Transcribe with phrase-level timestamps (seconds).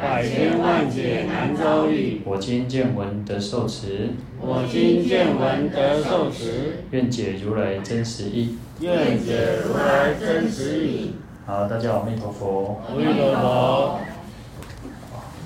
[0.00, 4.10] 百千万劫难遭遇，我今见闻得受持。
[4.40, 6.84] 我今见闻得受持。
[6.90, 8.58] 愿解如来真实义。
[8.80, 11.14] 愿解如来真实义。
[11.46, 12.80] 好，大家好，阿弥陀佛。
[12.88, 14.00] 阿弥陀佛。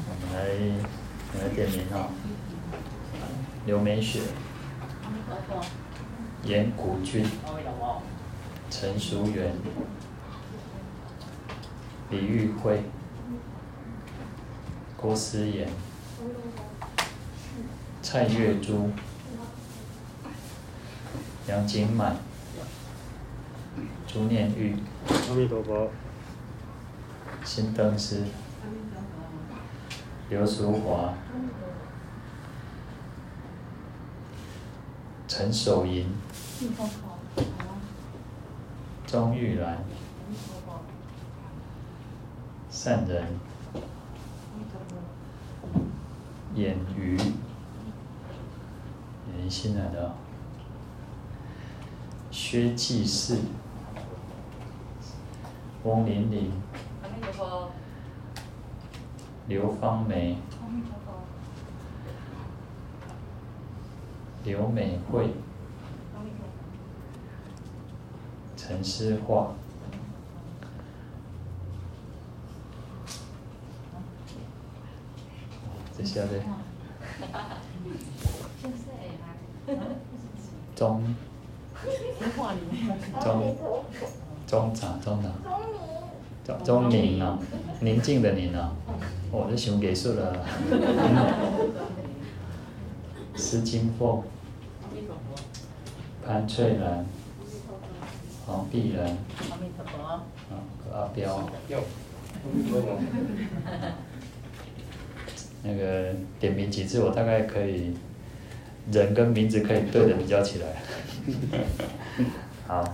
[0.09, 0.39] 我们来，
[1.33, 2.09] 我们来点名哈。
[3.67, 4.21] 刘美雪。
[6.45, 7.23] 严古君。
[8.71, 9.53] 陈淑媛。
[12.11, 12.81] 李玉辉。
[15.01, 15.69] 郭思妍、
[18.03, 18.91] 蔡月珠、
[21.47, 22.17] 杨景满、
[24.09, 24.75] 朱念玉、
[25.09, 25.89] 阿弥陀佛、
[27.45, 28.25] 辛登师、
[30.31, 31.15] 刘淑华、
[35.29, 36.13] 陈守银、
[39.07, 39.79] 钟玉兰、
[42.69, 43.48] 善人。
[46.59, 47.17] 演鱼，
[49.33, 50.13] 演新来的，
[52.33, 53.39] 薛继世，
[55.85, 56.51] 翁玲玲，
[59.47, 60.39] 刘芳梅，
[64.43, 65.35] 刘美惠，
[68.57, 69.51] 陈诗樺。
[75.99, 76.29] 这些的，
[80.77, 81.15] 中，
[83.21, 83.57] 中，
[84.47, 84.73] 中。
[84.75, 85.33] 长，中长，
[86.45, 87.39] 中中宁啊，
[87.81, 88.73] 宁静的宁啊，
[89.33, 90.35] 哦，这想结束了。
[93.35, 94.23] 施金凤，
[96.25, 97.05] 潘翠兰，
[98.47, 99.05] 黄碧然，
[100.01, 100.23] 啊，
[100.95, 101.51] 阿彪。
[105.63, 107.93] 那个点名几次，我大概可以
[108.93, 110.67] 人跟名字可以对的比较起来。
[112.67, 112.85] 好，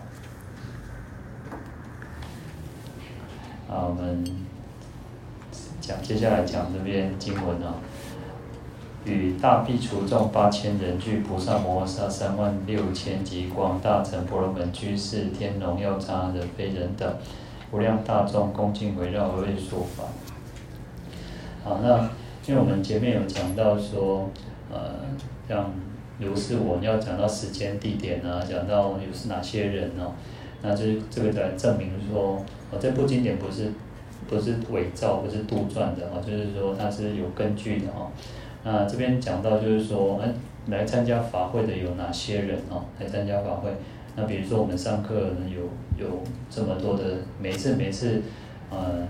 [3.69, 4.25] 好，我们
[5.81, 7.75] 讲接下来讲这边经文啊，
[9.05, 17.15] 与大苾刍众八千人，具菩萨摩诃萨三万六千及广大乘婆罗门居士天龙药叉人非人等
[17.71, 20.05] 无量大众恭敬围绕而为说法。
[21.63, 22.09] 好，那。
[22.47, 24.29] 因为我们前面有讲到说，
[24.71, 24.97] 呃，
[25.49, 25.73] 像
[26.19, 30.13] 如是我要讲到时间地点啊，讲到有是哪些人哦，
[30.63, 33.73] 那就是这个来证明说，哦，这部经典不是
[34.29, 38.11] 不是伪造，不是杜撰的哦，就是说它是有根据的哦。
[38.63, 40.29] 那这边讲到就是说，哎，
[40.67, 42.85] 来参加法会的有哪些人哦？
[43.01, 43.71] 来参加法会，
[44.17, 45.15] 那比如说我们上课
[45.49, 45.63] 有
[45.99, 47.05] 有这么多的，
[47.41, 48.21] 每次每次，
[48.71, 49.07] 呃。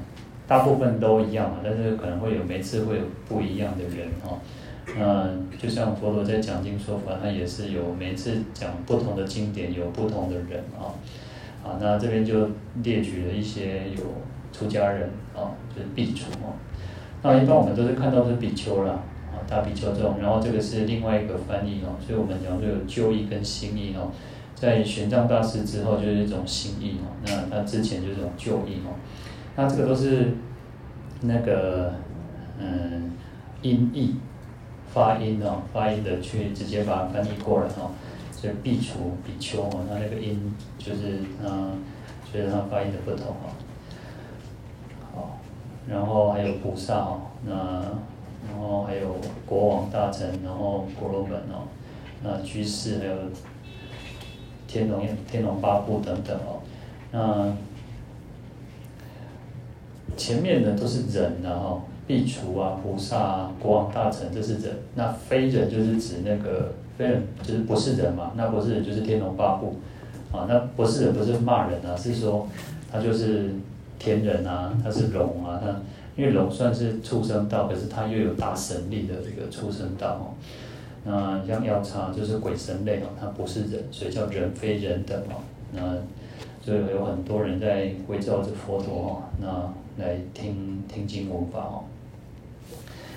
[0.47, 4.38] 大部分都一样嘛，但是可能会有每次会有不一样的人哈。
[4.99, 5.28] 那
[5.59, 10.93] 就像佛陀在讲经说法，他也是有每次讲不同的经典，有不同的人啊。
[11.65, 12.50] 啊，那这边就
[12.83, 14.03] 列举了一些有
[14.53, 16.53] 出家人啊，就是苾刍哦。
[17.22, 19.00] 那一般我们都是看到是比丘啦，
[19.33, 21.97] 啊，大比丘这种，然后这个是另外一个翻译哦。
[22.06, 24.12] 所以我们讲就有旧译跟新译哦。
[24.54, 28.93] 在玄奘大师之后就是一种新译哦，那他之前就是这种旧译哦。
[29.56, 30.32] 那这个都是
[31.20, 31.94] 那个
[32.59, 33.12] 嗯
[33.62, 34.16] 音译
[34.92, 37.92] 发音哦，发音的去直接把它翻译过来哦。
[38.32, 41.78] 所以苾刍比丘哦，那那个音就是嗯，
[42.32, 43.54] 就是它发音的不同哦。
[45.15, 45.38] 好，
[45.88, 49.16] 然后还有菩萨哦，那然后还有
[49.47, 51.68] 国王大臣，然后婆罗门哦，
[52.22, 53.16] 那居士还有
[54.66, 56.60] 天龙天龙八部等等哦，
[57.12, 57.57] 那。
[60.16, 64.72] 前面的都是人的哈，壁橱啊、菩萨啊、国王大臣，这是人。
[64.95, 68.33] 那非人就是指那个非人，就是不是人嘛？
[68.37, 69.77] 那不是人就是天龙八部，
[70.33, 72.47] 啊，那不是人不是骂人啊，是说
[72.93, 73.51] 他就是
[73.99, 75.75] 天人啊，他是龙啊，他
[76.17, 80.25] 因为龙算是畜生道，可是他又有大神力的这个畜生道哦。
[81.05, 85.43] 那像药叉就是鬼神类哦，他不是人，所以叫人非人等哦。
[85.72, 85.81] 那
[86.63, 89.75] 所以有很多人在围绕着佛陀哦，那。
[89.99, 91.85] 来听听经闻法哦。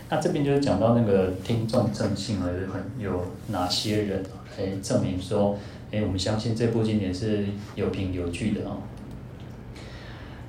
[0.09, 4.23] 那这边就是讲到那个听众证信啊，有很有哪些人
[4.57, 5.57] 来证明说，
[5.91, 7.45] 哎，我们相信这部经典是
[7.75, 8.77] 有凭有据的哦。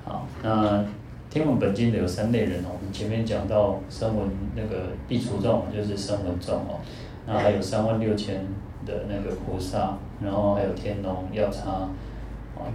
[0.05, 0.85] 好，那
[1.29, 6.79] 听闻本经的有三类人哦，我们前面讲到声闻那个苾除众，就是声闻众哦，
[7.27, 8.47] 那还有三万六千
[8.85, 11.89] 的那个菩萨，然后还有天龙、药叉啊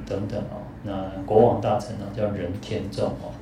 [0.04, 3.32] 等等哦，那国王大臣呢叫人天众哦。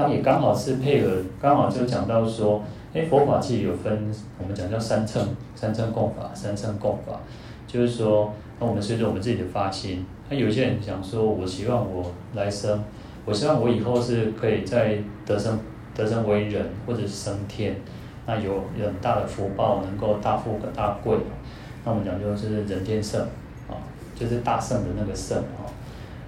[0.00, 2.62] 那也刚好是配合，刚好就讲到说，
[2.94, 5.22] 哎，佛法其实有分，我们讲叫三乘，
[5.54, 7.20] 三乘共法，三乘共法，
[7.66, 12.82] 就是说，那我们随着我们自己的发心，那有些人讲说，我希望我来生，
[13.26, 15.58] 我希望我以后是可以在得生，
[15.94, 17.76] 得生为人，或者是升天，
[18.24, 21.14] 那有很大的福报，能够大富大贵，
[21.84, 23.20] 那我们讲就是人天圣，
[23.68, 23.76] 啊，
[24.18, 25.68] 就是大圣的那个圣啊。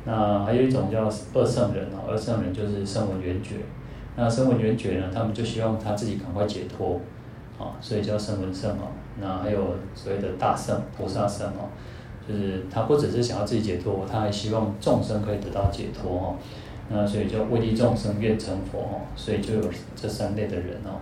[0.05, 3.57] 那还有一种叫二圣人哦，二圣人就是声闻缘觉。
[4.17, 7.01] 那声闻缘觉呢，他们就希望他自己赶快解脱，
[7.59, 8.89] 啊，所以叫声闻圣哦。
[9.21, 9.59] 那还有
[9.95, 11.71] 所谓的大圣菩萨圣哦，
[12.29, 16.35] 就是他不只是想要自己解脱，他还希望众生可以得到解脱哦。
[16.91, 19.65] 那所以叫为利众生愿成佛哦，所以就有
[19.97, 21.01] 这三类的人哦。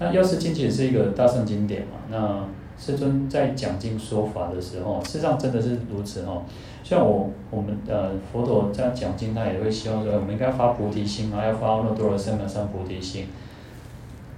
[0.00, 2.44] 那药师经其实是一个大乘经典嘛，那
[2.76, 6.42] 师尊在讲经说法的时候，事实上真的是如此哦。
[6.88, 13.26] 像我我们呃佛陀这样讲经，他也会希望说，我们应该发菩提心啊，要发阿耨多罗三藐三菩提心。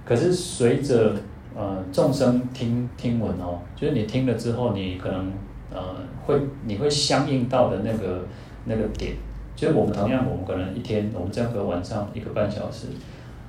[0.03, 1.13] 可是随着
[1.55, 5.31] 呃众生听听闻哦，就是你听了之后，你可能
[5.71, 8.25] 呃会你会相应到的那个
[8.65, 9.13] 那个点，
[9.55, 12.87] 就是我们同样，我们可能一天我们这样个晚上一个半小时，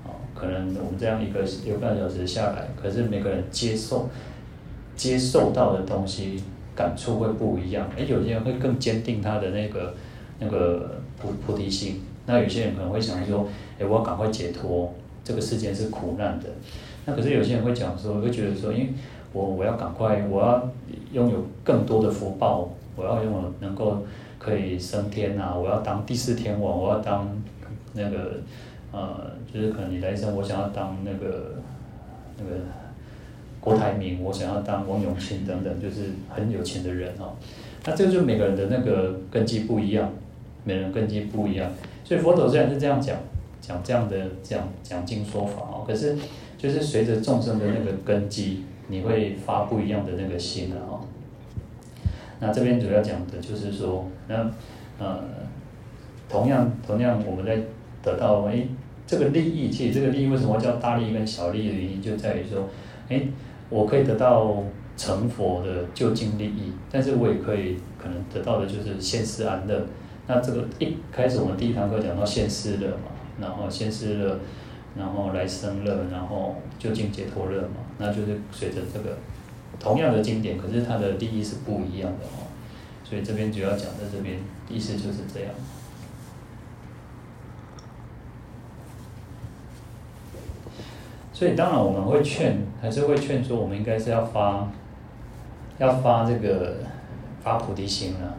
[0.05, 4.11] 哦，可能我们这样一个一个半小时下来，可是每个人接受
[4.95, 6.43] 接受到的东西。
[6.75, 9.95] 感触会不一样，诶，有些人会更坚定他的那个
[10.39, 13.47] 那个菩菩提心，那有些人可能会想说，
[13.79, 16.49] 诶，我要赶快解脱，这个世间是苦难的。
[17.07, 18.89] 那可是有些人会讲说，会觉得说，因为
[19.33, 20.69] 我我要赶快，我要
[21.13, 24.05] 拥有更多的福报，我要拥有能够
[24.39, 27.29] 可以升天啊，我要当第四天王，我要当
[27.95, 28.39] 那个
[28.93, 31.55] 呃，就是可能你来生，我想要当那个
[32.39, 32.57] 那个。
[33.61, 37.37] 郭台铭，我想要当王永庆等等，就是很有钱的人哦。
[37.85, 40.11] 那这个就每个人的那个根基不一样，
[40.65, 41.71] 每人根基不一样。
[42.03, 43.17] 所以佛陀虽然是这样讲，
[43.61, 46.17] 讲这样的讲讲经说法哦，可是
[46.57, 50.77] 就是随着众生的那个根基，你会发不一样的那个心啊。
[50.89, 51.01] 哦。
[52.41, 54.51] 那这边主要讲的就是说，那
[54.99, 55.23] 呃，
[56.31, 57.59] 同样同样我们在
[58.03, 58.67] 得到哎
[59.07, 62.67] 这个利益，其实这个利益为什么叫大利益跟小利益的原因，就在于说，
[63.11, 63.21] 哎。
[63.71, 64.63] 我可以得到
[64.97, 69.87] 成佛的究竟利益，但是我也可以可能得到的就是现世安乐。
[70.27, 73.09] 那这个一开始我们第一堂课讲到现世乐嘛，
[73.41, 74.39] 然后现世乐，
[74.97, 79.17] 然后来生乐，然后究竟解脱乐嘛，那就是随着这个
[79.79, 82.47] 同样的经典，可是它的利益是不一样的哦。
[83.03, 84.39] 所以这边主要讲在这边
[84.69, 85.51] 意思就是这样。
[91.41, 94.69] 所以当然我们会劝，还是会劝说，我们应该是要发，
[95.79, 96.75] 要发这个
[97.43, 98.37] 发菩提心啊，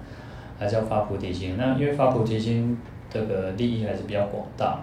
[0.59, 1.55] 还是要发菩提心。
[1.57, 2.77] 那因为发菩提心
[3.09, 4.81] 这个利益还是比较广大。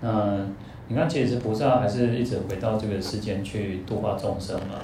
[0.00, 0.46] 那
[0.86, 4.76] 你看，其实菩萨还是一直回到这个世间去度化众生嘛。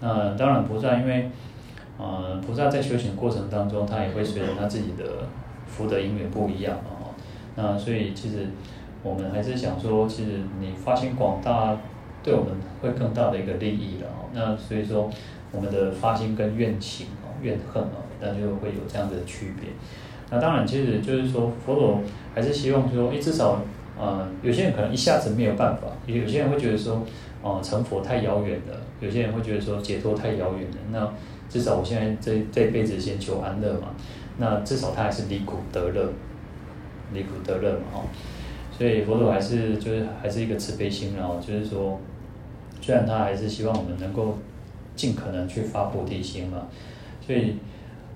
[0.00, 1.28] 那当然菩萨因为，
[1.98, 5.26] 呃，菩萨在修行过程当中，他也会随着他自己的
[5.66, 7.10] 福德因缘不一样啊。
[7.56, 8.46] 那所以其实
[9.02, 11.76] 我们还是想说，其实你发心广大。
[12.22, 15.10] 对我们会更大的一个利益了哦，那所以说
[15.52, 19.70] 我们的发心跟怨情哦、怨恨哦，那就会有这样的区别。
[20.30, 22.00] 那当然，其实就是说佛陀
[22.34, 23.60] 还是希望说，诶，至少
[23.98, 27.02] 呃，有些人可能一下子没有办法，有些人会觉得说，
[27.42, 30.76] 哦、成佛太遥远了；有些人会觉得说，解脱太遥远了。
[30.92, 31.12] 那
[31.48, 33.88] 至少我现在这这辈子先求安乐嘛，
[34.38, 36.12] 那至少他还是离苦得乐，
[37.12, 38.04] 离苦得乐嘛，哦。
[38.80, 42.00] 所以佛陀还是就是还是一个慈悲心，然后就是说，
[42.80, 44.38] 虽然他还是希望我们能够
[44.96, 46.62] 尽可能去发菩提心嘛。
[47.20, 47.56] 所以，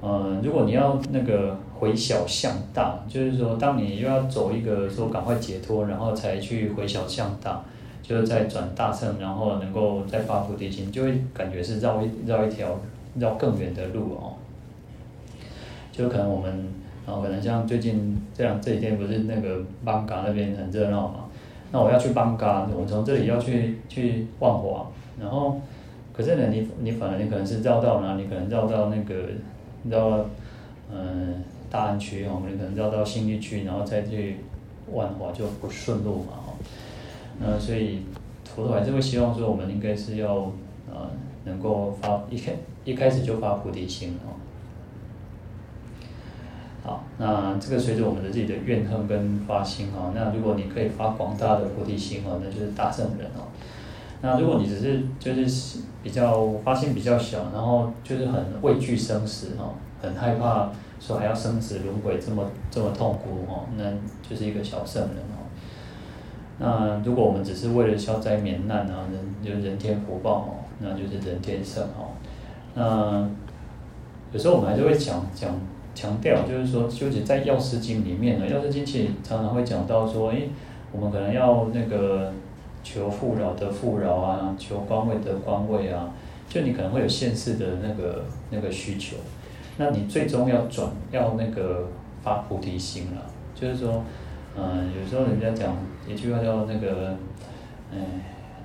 [0.00, 7.62] 嗯，如果你要那个回小向大，就是说，当你又要走一个说赶快解脱，然后才去回小向大，
[8.02, 12.80] 就是再转大乘，然后能够再发菩提心，就会感觉是绕一绕一条
[13.18, 14.32] 绕更远的路哦。
[15.92, 16.72] 就可能我们。
[17.06, 21.24] 然后可能像最近这样这几天不是那个邦嘎那边很热闹嘛？
[21.70, 24.86] 那我要去邦嘎，我从这里要去去万华，
[25.20, 25.60] 然后
[26.12, 28.22] 可是呢，你你反而你可能是绕到哪里？
[28.22, 29.14] 你可能绕到那个
[29.90, 30.24] 绕到
[30.92, 34.36] 嗯大安区哦，你可能绕到信义区，然后再去
[34.92, 36.54] 万华就不顺路嘛哦。
[37.40, 38.02] 那所以
[38.54, 40.52] 佛陀还是会希望说，我们应该是要
[40.88, 41.10] 呃
[41.44, 42.52] 能够发一开
[42.84, 44.38] 一开始就发菩提心哦。
[46.84, 53.48] 好，那这个随着我们的自己的怨恨跟发心哈，那如果你可以发广大的菩提心哦，那就是大圣人哦。
[54.20, 59.72] 那如果你只是就是比较发心比较小，然后就是很畏惧生死哦，
[60.02, 63.84] 很害怕说还要生死轮回这么这么痛苦哦，那
[64.28, 65.40] 就是一个小圣人哦。
[66.58, 72.12] 那如果我们只是为了消灾免难啊，人就人天福报哦，那就是人天圣哦。
[72.74, 73.26] 那
[74.32, 75.50] 有时候我们还是会讲讲
[75.94, 80.50] 强调，就是说，就是在药师经里面呢，药师经其实常常会讲到说，诶，
[80.92, 82.32] 我们可能要那个。
[82.86, 86.12] 求富饶得富饶啊，求官位得官位啊，
[86.50, 89.16] 就你可能会有现世的那个那个需求，
[89.78, 91.88] 那你最终要转要那个
[92.22, 93.22] 发菩提心了，
[93.54, 94.04] 就是说，
[94.54, 95.74] 嗯，有时候人家讲
[96.06, 97.16] 一句话叫那个，
[97.90, 97.96] 哎，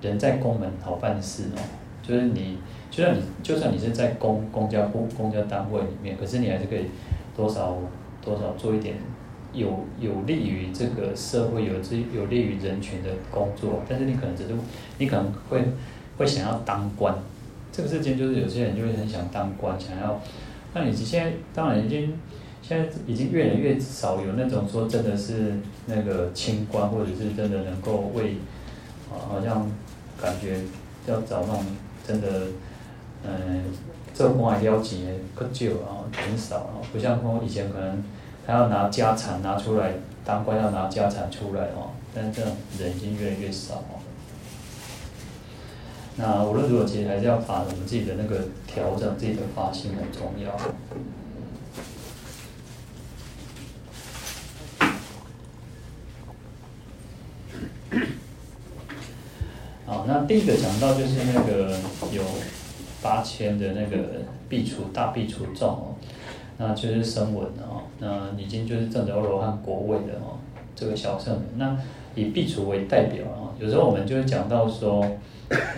[0.01, 1.59] 人在宫门好办事哦，
[2.03, 2.57] 就是你
[2.91, 6.87] 就算你就算你是在公公家公公家单位里面，可是你还是可以
[7.39, 7.77] 多少
[8.21, 8.95] 多少做一点。
[9.51, 9.67] 有
[9.99, 14.49] 有利于这个社会，有之有利于人群的工作，但是你可能只是，
[14.99, 15.63] 你可能会
[16.19, 17.15] 会想要当官，
[17.71, 20.21] 这个事情就是有些人就会很想当官，想要，
[20.75, 22.13] 那你现在当然已经
[22.61, 25.53] 现在已经越来越少有那种说真的是
[25.87, 28.35] 那个清官，或者是真的能够为
[29.11, 29.67] 啊，好像
[30.21, 30.59] 感觉
[31.07, 31.65] 要找那种
[32.05, 32.27] 真的，
[33.23, 33.63] 嗯，
[34.19, 38.03] 这官还了钱的可少啊，很少啊，不像说以前可能。
[38.45, 39.93] 还要拿家产拿出来
[40.25, 44.01] 当官，要拿家产出来哦，但这种人已经越来越少哦。
[46.15, 50.57] 那无论如何，其实还是要把我们自己的那个调整自己的发心很重要。
[59.85, 61.77] 好，那第一个讲到就是那个
[62.11, 62.23] 有
[63.01, 63.97] 八千的那个
[64.47, 65.95] 壁橱大壁橱众哦。
[66.57, 70.35] 那就是声闻哦，那已经就是证得罗汉果位的哦，
[70.75, 71.43] 这个小圣人。
[71.55, 71.77] 那
[72.15, 75.01] 以壁橱为代表啊，有时候我们就会讲到说，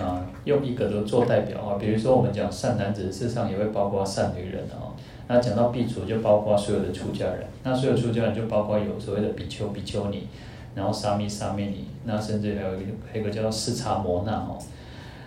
[0.01, 4.89] 啊，用一个都做代表啊，比如说我们讲善男子，事实上也会包括善女人啊。
[5.27, 7.45] 那讲到壁橱，就包括所有的出家人。
[7.63, 10.27] 那所有出家人就包括有所谓的比丘、比丘尼，
[10.73, 14.57] 然后沙弥、沙弥尼，那甚至还有一个还有一个叫四叉摩那哦。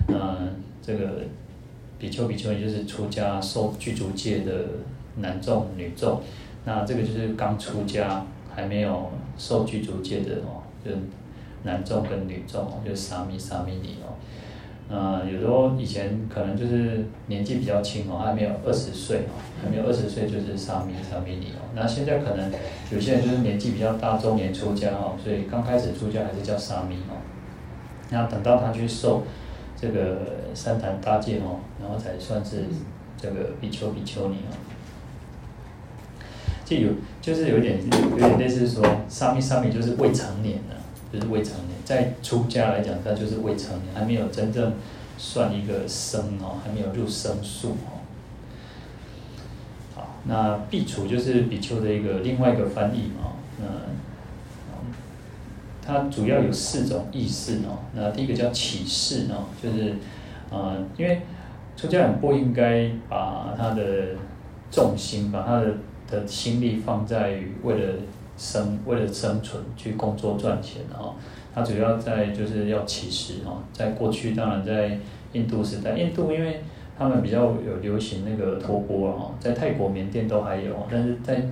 [0.08, 0.48] 嗯
[0.82, 1.22] 这个
[2.04, 4.52] 比丘、比丘尼就是出家受具足戒的。
[5.16, 6.20] 男众、女众，
[6.64, 10.90] 那这个就是刚出家还没有受具足戒的哦，就
[11.62, 14.18] 男众跟女众哦，就是沙弥、沙弥尼哦。
[14.88, 21.62] 呃，有时候以前可能就是年纪比较轻哦，还没有二十岁哦，还没有二十岁就是沙弥、沙弥尼哦。
[21.76, 22.50] 那现在可能
[22.90, 27.14] 有些人就是年纪比较大，中年出家哦，所以刚开始出家还是叫沙弥哦。
[28.10, 29.22] 那等到他去受
[29.84, 30.16] 这个
[30.54, 32.64] 三坛搭建哦，然后才算是
[33.20, 34.56] 这个比丘、比丘尼哦。
[36.64, 36.88] 就有，
[37.20, 37.78] 就是有点，
[38.12, 40.76] 有点类似说，沙弥沙弥就是未成年的，
[41.12, 44.72] 就是未成年，在出家来讲，他就是未成年，还没有真正
[45.18, 48.00] 算一个生哦，还没有入生数哦。
[49.94, 53.66] 好，那壁橱就是比丘的一个另外一个翻译嘛，嗯，
[55.86, 57.78] 它主要有四种意思哦。
[57.94, 59.94] 那第一个叫启示哦，就是，
[60.50, 61.20] 呃，因为
[61.76, 63.82] 出家人不应该把他的
[64.70, 65.74] 重心，把他的
[66.10, 67.94] 的心力放在为了
[68.36, 71.14] 生为了生存去工作赚钱哦，
[71.54, 74.98] 他主要在就是要启示哦，在过去当然在
[75.32, 76.62] 印度时代，印度因为
[76.96, 81.42] 他们比较有流行那个托钵哦，在泰国缅甸都还有，但是在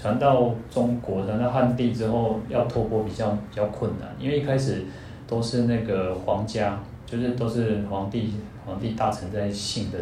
[0.00, 4.84] 传到中国传到汉地之后，要托钵比较比较困难，因为一开始
[5.26, 8.32] 都是那个皇家，就是都是皇帝
[8.64, 9.98] 皇帝大臣在信的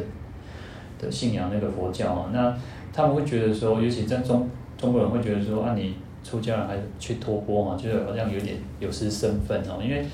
[1.01, 2.55] 的信仰那个佛教啊，那。
[2.91, 10.05] 他们会觉得说，尤其在中中国人会觉得说，啊，你出家人还去托钵嘛，就是好像有点有失身份哦，因为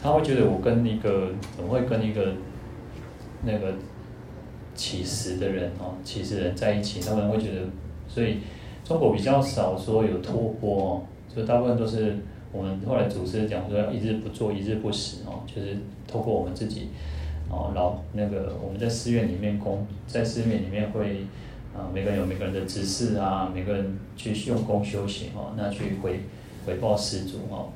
[0.00, 2.32] 他会觉得我跟一个怎么会跟一个
[3.42, 3.74] 那个
[4.76, 7.60] 乞食的人哦，乞食人在一起，他们会觉得，
[8.06, 8.38] 所以
[8.92, 11.02] 中国比较少说有托钵哦，
[11.34, 12.18] 就大部分都是
[12.52, 16.88] 我们后来祖师讲说，要一日不做一日不食哦，就是透过我们自己
[17.50, 21.24] 哦，然后那个我们在寺院里面工，在寺院里面会。
[21.74, 26.20] 啊，每个人有每个人的职事啊，每个人去用功修行哦，那去回
[26.66, 27.70] 回报施主哦。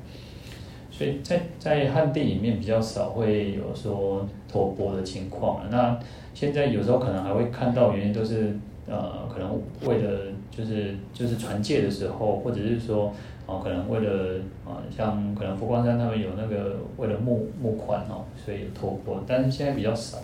[0.91, 5.67] 所以在在汉地里面比较少会有说托钵的情况。
[5.71, 5.99] 那
[6.35, 8.55] 现在有时候可能还会看到，原因都是
[8.85, 10.25] 呃，可能为了
[10.57, 13.13] 就是就是传戒的时候，或者是说
[13.45, 20.17] 哦，可能为了啊，像可能佛光山他们有那个为了募募款哦，所以有托钵，但是现在比较少。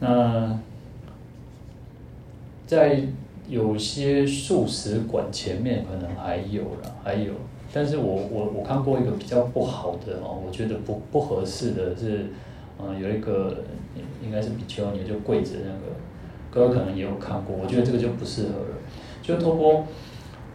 [0.00, 0.58] 那
[2.66, 3.00] 在
[3.48, 7.32] 有些素食馆前面可能还有了，还有，
[7.72, 12.26] 但是我我我看过一个比较不好的哦，我觉得不不合适的是，
[12.78, 13.64] 嗯，有一个
[14.22, 15.94] 应该是比丘尼就跪着那个，
[16.50, 18.76] 哥哥可能也有看过，我觉得这个就不适合了。
[19.24, 19.84] 就托钵，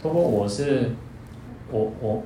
[0.02, 0.92] 托钵我是
[1.70, 2.24] 我我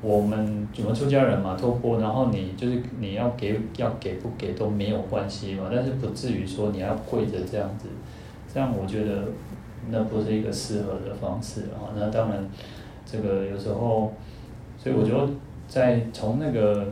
[0.00, 7.88] 我们我们出家人嘛，托钵，然后你就是你要给要给不给都没有关系嘛，但是不至于说你要跪着这样子，
[8.54, 9.24] 这样我觉得。
[9.90, 11.88] 那不是一个适合的方式啊！
[11.96, 12.46] 那当然，
[13.10, 14.12] 这个有时候，
[14.76, 15.26] 所以我觉得
[15.66, 16.86] 在从那个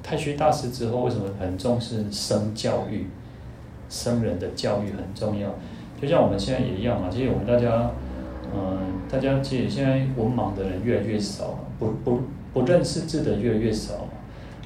[0.00, 3.08] 太虚大师之后，为什么很重视僧教育？
[3.88, 5.50] 僧人的教育很重要。
[6.00, 7.90] 就像我们现在也一样嘛，其实我们大家，
[8.52, 8.78] 嗯，
[9.10, 12.20] 大家其实现在文盲的人越来越少，不不
[12.52, 14.06] 不认识字的越来越少。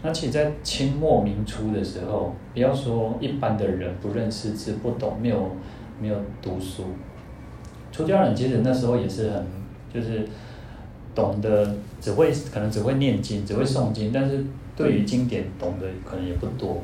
[0.03, 5.51] 那其实，在清末明初的时候，不要说一般的人不认识字、不懂、没有
[6.01, 6.85] 没有读书。
[7.91, 9.45] 出家人其实那时候也是很，
[9.93, 10.25] 就是
[11.15, 14.45] 懂得只会可能只会念经，只会诵经，但是
[14.77, 16.83] 对于经典懂得可能也不多。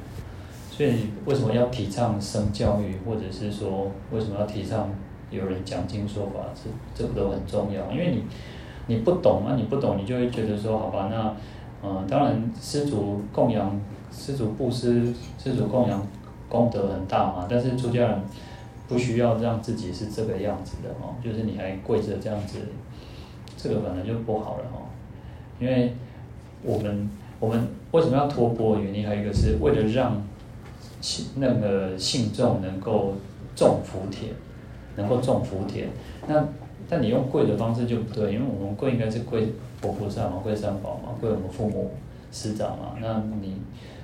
[0.71, 4.91] 所以为什么要提倡生教育，或者是说为什么要提倡
[5.35, 7.91] 有人讲经说法，这这个都很重要。
[7.91, 8.23] 因为你
[8.87, 11.37] 你不懂啊，你不懂，你就会觉得说好吧，那
[11.83, 16.07] 嗯、呃，当然施主供养，施主布施，施主供养
[16.49, 18.21] 功德很大嘛，但是出家人。
[18.87, 22.59] 不需要让自己是这个样子的哦，就是你还跪着这样子，
[23.57, 24.85] 这个本来就不好了哦。
[25.59, 25.95] 因为
[26.63, 27.09] 我们
[27.41, 28.79] 我们为什么要托钵？
[28.79, 30.23] 原因还有一个是为了让
[31.01, 33.15] 信那个信众能够
[33.57, 34.35] 种福田，
[34.97, 35.89] 能够种福田。
[36.27, 36.47] 那
[36.89, 39.49] 但你用跪的方式就不对，因为我们跪应该是跪
[39.81, 41.91] 佛菩萨嘛，跪三宝嘛，跪我们父母
[42.31, 42.97] 师长嘛。
[43.01, 43.57] 那你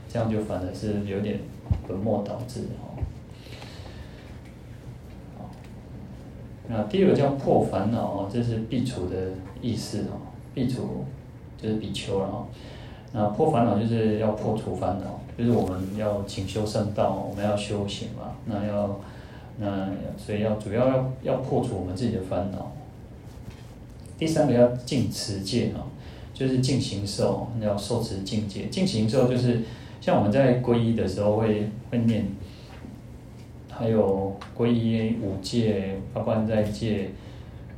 [0.08, 1.38] 这样就反而是有点
[1.86, 2.96] 本末倒置哦。
[6.68, 9.16] 那第二个叫破烦恼哦，这是避除的
[9.60, 10.22] 意思哦，
[10.54, 11.04] 避除
[11.60, 12.46] 就是比丘了哦。
[13.12, 18.36] 那破烦恼就是要破除烦恼，就是我们要勤修圣道，我们要修行嘛。
[18.46, 19.00] 那要
[19.60, 22.72] 那所以要主要要要破除我们自己的烦恼。
[24.18, 25.86] 第三个要净持戒哦，
[26.34, 28.66] 就是净行受，要受持净戒。
[28.70, 29.60] 净行受就是
[30.00, 32.26] 像我们在皈依的时候会会念。
[33.72, 37.12] 还有皈依五戒、八关斋戒，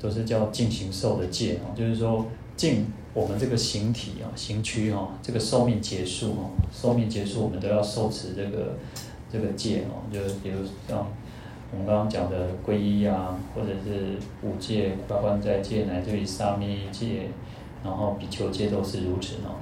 [0.01, 1.71] 都是叫净行受的戒哦。
[1.77, 8.77] 就是说，净我们这个形体啊、形躯哈，这个寿命结束哦，寿命结束，我们都要受持这个
[9.33, 10.03] 这个戒哦。
[10.13, 11.07] 就比如像
[11.73, 17.29] 我们刚刚讲的皈依啊，或者是五戒、八关斋戒，乃至于沙弥戒，
[17.83, 19.57] 然后比丘戒都是如此哦。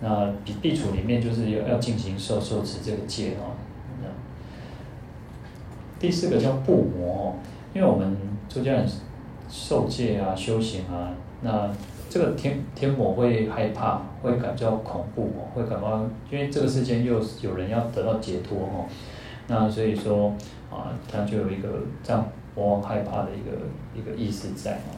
[0.00, 3.58] 那比地处里面就是要要进行受受持这个戒哦。
[6.00, 7.34] 第四个叫怖魔，
[7.74, 8.16] 因为我们
[8.48, 8.86] 出家人
[9.50, 11.10] 受戒啊、修行啊，
[11.42, 11.68] 那
[12.08, 18.86] 这个天天魔会害怕，会感觉到恐怖哦，会感到，因为这个世间又有人要得到解脱哦，
[19.48, 20.32] 那所以说
[20.70, 23.58] 啊，他就有一个这样魔王害怕的一个
[23.98, 24.94] 一个意思在哦。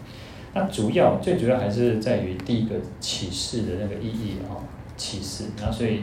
[0.52, 4.60] 那主要最主要还是在于第一个启示的那个意义啊，
[4.98, 6.02] 启示，那所以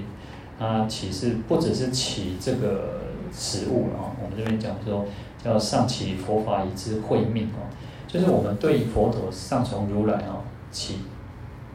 [0.58, 3.06] 他启示不只是起这个。
[3.30, 5.06] 实物啊，我们这边讲说
[5.44, 7.68] 叫上起佛法以知慧命哦，
[8.08, 10.40] 就是我们对佛陀上从如来啊
[10.72, 11.00] 起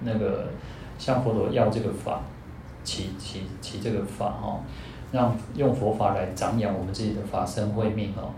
[0.01, 0.49] 那个
[0.99, 2.23] 向佛陀要这个法，
[2.83, 4.61] 起起起这个法哈，
[5.13, 8.33] 让用佛法来长养我们自己的法身慧命哦。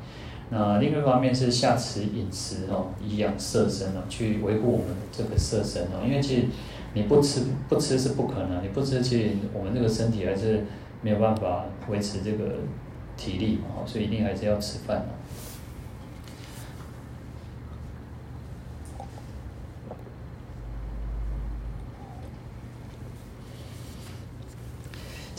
[0.51, 6.05] 那另外一方面是下持饮食哦，以养色身哦，去维护我们这个色身哦。
[6.07, 6.43] 因为其实
[6.93, 10.65] 你不吃不吃是不可能，你不吃其实我们这个身体还是
[11.01, 12.45] 没有办法维持这个。
[13.17, 15.07] 体力嘛，所以一定还是要吃饭的。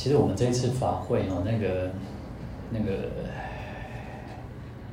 [0.06, 1.90] 其实我们这一次法会哦，那个
[2.70, 3.10] 那个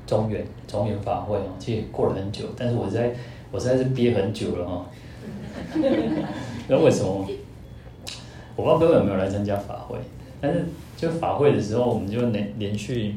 [0.07, 3.13] 中原中原法会哦，其实过了很久，但是我在
[3.51, 4.87] 我实在是憋很久了哦。
[6.67, 7.29] 那为什么？
[8.57, 9.99] 我不知道各位有没有来参加法会，
[10.41, 10.65] 但是。
[10.97, 13.17] 就法会的时候，我们就连连续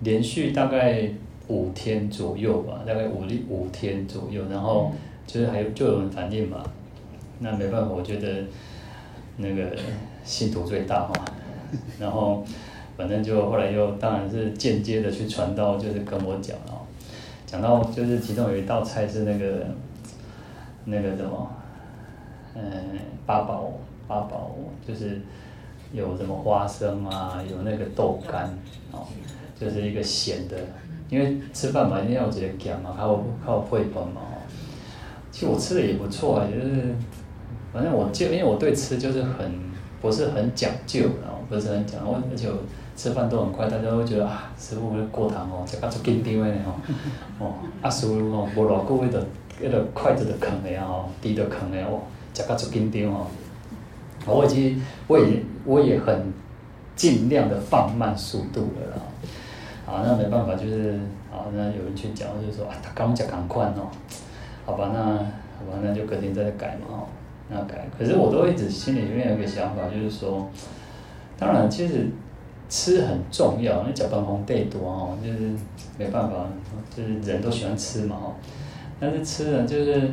[0.00, 1.08] 连续大概
[1.46, 4.90] 五天左右吧，大概五五天左右，然后
[5.24, 6.64] 就是还有就有人反映嘛，
[7.38, 8.44] 那没办法，我觉得
[9.36, 9.76] 那个
[10.24, 11.12] 信徒最大哈，
[11.98, 12.44] 然后
[12.96, 16.86] 反正就后来又当然是间接的去传道，就是跟我讲哦，
[17.46, 19.66] 讲到就是其中有一道菜是那个
[20.84, 21.50] 那个什么
[22.54, 22.62] 嗯，
[23.26, 23.72] 八宝
[24.06, 24.56] 八宝
[24.86, 25.20] 就是
[25.92, 28.50] 有什么花生啊，有那个豆干
[28.90, 29.06] 哦，
[29.58, 30.56] 就是一个咸的，
[31.08, 34.20] 因为吃饭嘛一定要直接讲嘛，还有还有配饭嘛。
[35.30, 36.94] 其实我吃的也不错啊，就是
[37.72, 39.69] 反正我就因为我对吃就是很
[40.00, 42.48] 不是很讲究，然后不是很讲，我而且
[42.96, 46.74] 吃饭都很快，大家都会觉得啊，师傅过堂哦，这个做紧张的哦，
[47.38, 49.26] 哦，啊食物哦，无偌久迄个
[49.62, 52.00] 迄个筷子就空的啊吼，箸就囥的哦。
[52.32, 53.26] 讲到做紧张哦，
[54.24, 56.32] 我已经我也我也很
[56.94, 59.02] 尽量的放慢速度了啦。
[59.86, 60.92] 啊，那没办法，就是
[61.32, 63.90] 啊，那有人去讲，就是说啊，他刚讲赶快哦，
[64.64, 67.06] 好吧，那好吧，那就隔天再改嘛哦，
[67.50, 67.88] 那改。
[67.98, 70.48] 可是我都一直心里面有一个想法，就是说，
[71.38, 72.06] 当然其实
[72.68, 75.38] 吃很重要，那脚崩红带多哦，就是
[75.98, 76.46] 没办法，
[76.94, 78.34] 就是人都喜欢吃嘛哦，
[78.98, 80.10] 但是吃呢就是。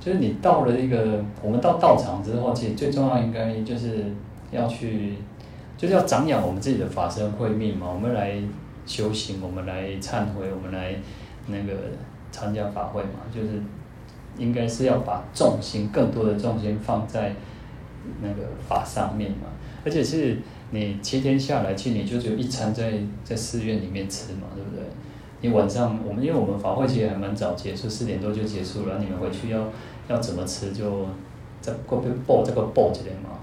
[0.00, 4.04] 就是你到了一个，我们到道场之后，其实最重要应该就是
[4.50, 5.14] 要去，
[5.78, 7.86] 就是要长养我们自己的法身慧命嘛。
[7.90, 8.34] 我们来
[8.84, 10.94] 修行，我们来忏悔，我们来
[11.46, 11.72] 那个
[12.30, 13.20] 参加法会嘛。
[13.34, 13.52] 就是
[14.38, 17.34] 应该是要把重心，更多的重心放在
[18.20, 19.48] 那个法上面嘛。
[19.84, 20.38] 而且是
[20.70, 22.92] 你七天下来，其实你就只有一餐在
[23.22, 24.84] 在寺院里面吃嘛，对不对？
[25.40, 29.68] 你晚上我们因为我们法会其实还蛮早结束，四点多就结束了，你们回去要。
[30.06, 31.06] 要怎么吃就
[31.62, 33.38] 再过去补这个补一点嘛，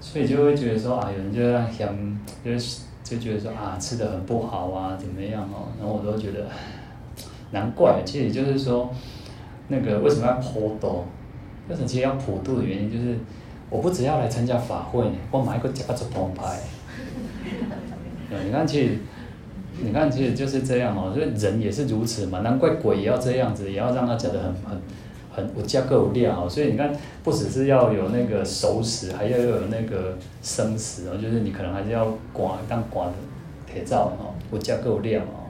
[0.00, 5.68] 所以就会觉得说啊，有人就在想，就是就觉得说啊，吃的很不好啊，怎么样哦？
[5.78, 6.46] 然后我都觉得
[7.50, 8.90] 难怪，其实就是说
[9.70, 11.04] 那个为什么要普渡？
[11.70, 13.16] 为什么其实要普渡的原因就是，
[13.70, 16.60] 我不只要来参加法会，我买一个夹子澎湃。
[18.44, 18.98] 你看，其实
[19.82, 24.80] 你看，其实就是这样哦，所以人也是如此嘛，难怪鬼也要这样子，也要让他讲得很很。
[25.32, 33.12] 很我加够有料，所以你看，不只是要有那个熟食，还要有那个生死哦，就是你可能还是要刮当刮的
[33.64, 35.46] 铁灶哦，我加够料哦。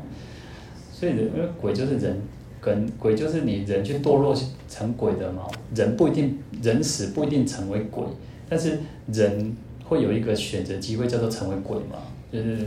[0.92, 2.20] 所以人因为鬼就是人，
[2.60, 4.36] 跟鬼就是你人去堕落
[4.68, 5.46] 成鬼的嘛。
[5.74, 8.04] 人不一定人死不一定成为鬼，
[8.48, 8.80] 但是
[9.12, 11.98] 人会有一个选择机会叫做成为鬼嘛。
[12.32, 12.58] 就是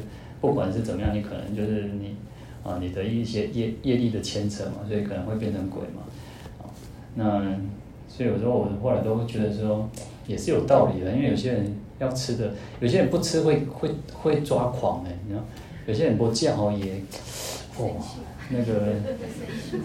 [0.41, 2.15] 不管是怎么样，你可能就是你
[2.63, 6.03] 啊，你的一些业业力的牵扯嘛，所以可能会变成鬼嘛。
[6.59, 6.67] 啊
[7.15, 7.55] 那
[8.07, 9.89] 所以有时候我后来都会觉得说，
[10.27, 15.43] 也是有道理的，因为有些人要吃的，有些人不吃会会会抓狂哎，你知道，
[15.87, 17.01] 有些人不这样哦也，
[17.77, 17.91] 哦
[18.49, 18.93] 那个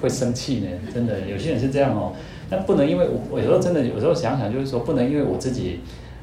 [0.01, 2.13] 会生气呢，真的，有些人是这样哦，
[2.51, 5.81] 但不能因为我我有时候真的有时候想想就是说，不能因为我自己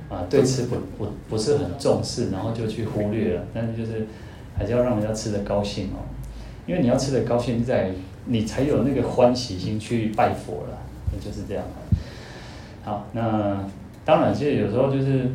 [0.09, 4.07] 啊对吃不不不是很重视，然后就去忽略了，但是就是
[4.57, 6.03] 还是要让人家吃的高兴哦，
[6.65, 7.91] 因为你要吃的高兴在
[8.25, 10.79] 你才有那个欢喜心去拜佛了。
[11.23, 11.63] 就是这样。
[12.83, 13.65] 好，那
[14.03, 15.29] 当然，其实有时候就是，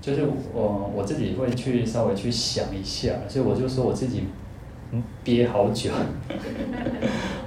[0.00, 0.22] 就是
[0.54, 4.24] 我我自己会去稍微去想一下，所以我就说我自己
[5.22, 5.90] 憋好久，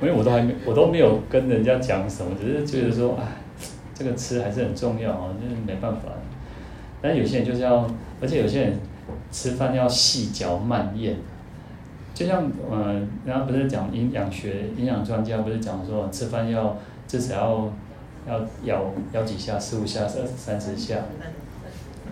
[0.01, 3.25] 因为我都还没我都没有跟人家讲什么，只是觉得说，哎，
[3.93, 6.09] 这个吃还是很重要啊，就是没办法。
[7.01, 7.87] 但有些人就是要，
[8.21, 8.79] 而且有些人
[9.31, 11.17] 吃饭要细嚼慢咽，
[12.13, 16.77] 就像嗯，人家不是讲营养学营养专家不是讲说吃饭要。
[17.05, 17.35] 至少
[18.25, 20.95] 要要咬咬几下，十五下、三三十下，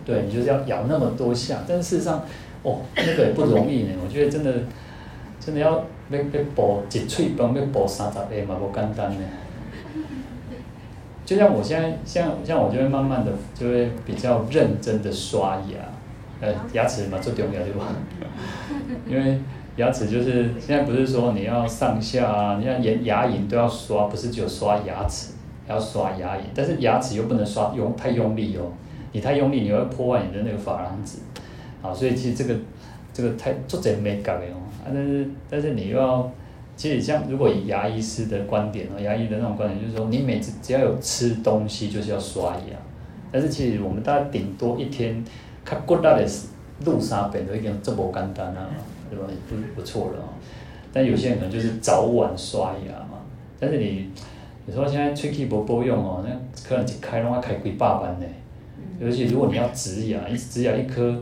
[0.05, 1.63] 对，你就是要咬那么多下。
[1.67, 2.23] 但事实上，
[2.61, 3.93] 哦，那个也不容易呢。
[4.03, 4.53] 我觉得真的
[5.41, 5.71] 真的要
[6.11, 9.17] 要要补一喙饭，要补三十个嘛，不简单呢。
[11.25, 15.79] 就像我现在，像像我就会慢慢的，就会比较认真的刷牙，
[16.39, 17.87] 呃，牙齿嘛最重要对吧？
[19.09, 19.39] 因为。
[19.77, 25.31] 牙齿就是现在不是说你要上下啊，你看牙牙龈都要刷，不是只有刷牙齿，
[25.65, 28.73] 要刷牙龈，但是牙齿又不能刷用太用力哦，
[29.13, 31.19] 你太用力你会破坏你的那个珐琅质，
[31.81, 32.59] 啊，所以其实这个
[33.13, 36.31] 这个太做贼没搞的哦，啊，但是但是你又要，
[36.75, 42.77] 其实像如果以牙医师的观点哦，牙医的那种观点就是说，你每次只要有吃东西就是要刷牙，
[43.31, 45.23] 但是其实我们大概顶多一天，
[45.65, 46.27] 较骨力的
[46.85, 48.69] 路三遍都已经这么简单啊。
[49.11, 49.25] 对吧？
[49.27, 50.29] 也不不错了哦。
[50.93, 53.19] 但有些人可能就是早晚刷牙嘛。
[53.59, 54.09] 但是你
[54.65, 56.31] 有时候现在吹气不够用哦，那
[56.65, 58.25] 可能一开的话开几百万呢。
[59.01, 61.21] 尤其如果你要植牙，一植牙一颗，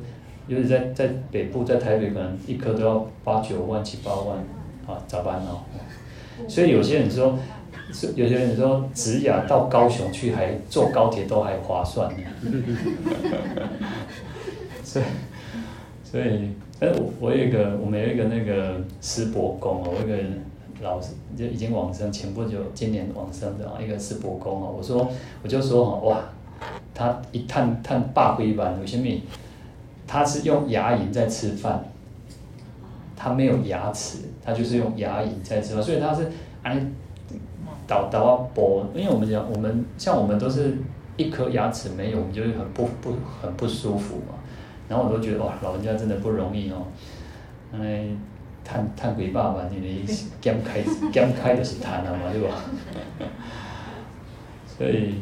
[0.50, 4.38] 尤其在在北部，在台北可能一颗都要八九万、七八万
[4.86, 5.52] 啊，咋办呢？
[6.48, 7.40] 所以有些人说，
[8.16, 12.18] 有些人说植牙到高雄去还坐高铁都还划算呢。
[14.84, 15.06] 所以，
[16.04, 16.50] 所以。
[16.80, 20.18] 哎，我我有一个，我们有一个那个师伯公哦，我有一个
[20.82, 24.74] 老师就已经往生，前不久今年往生的啊，一个师伯公哦。
[24.78, 25.12] 我说
[25.44, 26.22] 我就说哈哇，
[26.94, 29.04] 他一叹叹霸灰板，为什么？
[30.10, 31.84] 他是用牙龈在吃饭，
[33.16, 36.28] 他没有牙齿，他就是用牙龈在吃饭，所以他是
[36.64, 36.84] 哎
[37.86, 40.76] 倒倒啊剥，因为我们讲我们像我们都是
[41.16, 44.34] 一颗牙齿没有，我们就会很不不很不舒服嘛。
[44.88, 46.88] 然后我都觉得哇，老人家真的不容易哦，
[47.72, 48.08] 哎。
[48.62, 52.54] 叹叹鬼爸爸，你的减 开减开就是叹了嘛，对吧？
[54.68, 55.16] 所以，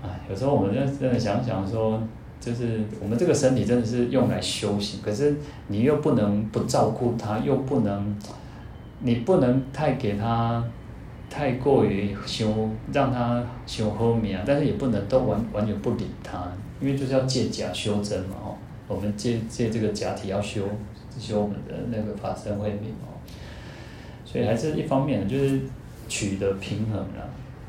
[0.00, 2.00] 哎，有时候我们就真的想想说，
[2.48, 8.16] 就是我们这个身体真的是用来修行，可是你又不能不照顾它，又不能，
[9.00, 10.64] 你不能太给它
[11.28, 18.54] 太过于修，让它修后面啊，但是也不能都完完全不理它，因为就是要借假修真嘛，哦，
[18.88, 20.62] 我们借借这个假体要修。
[21.18, 23.10] 修我们的那个法身慧命哦，
[24.24, 25.58] 所以还是一方面就是
[26.08, 27.26] 取得平衡啦，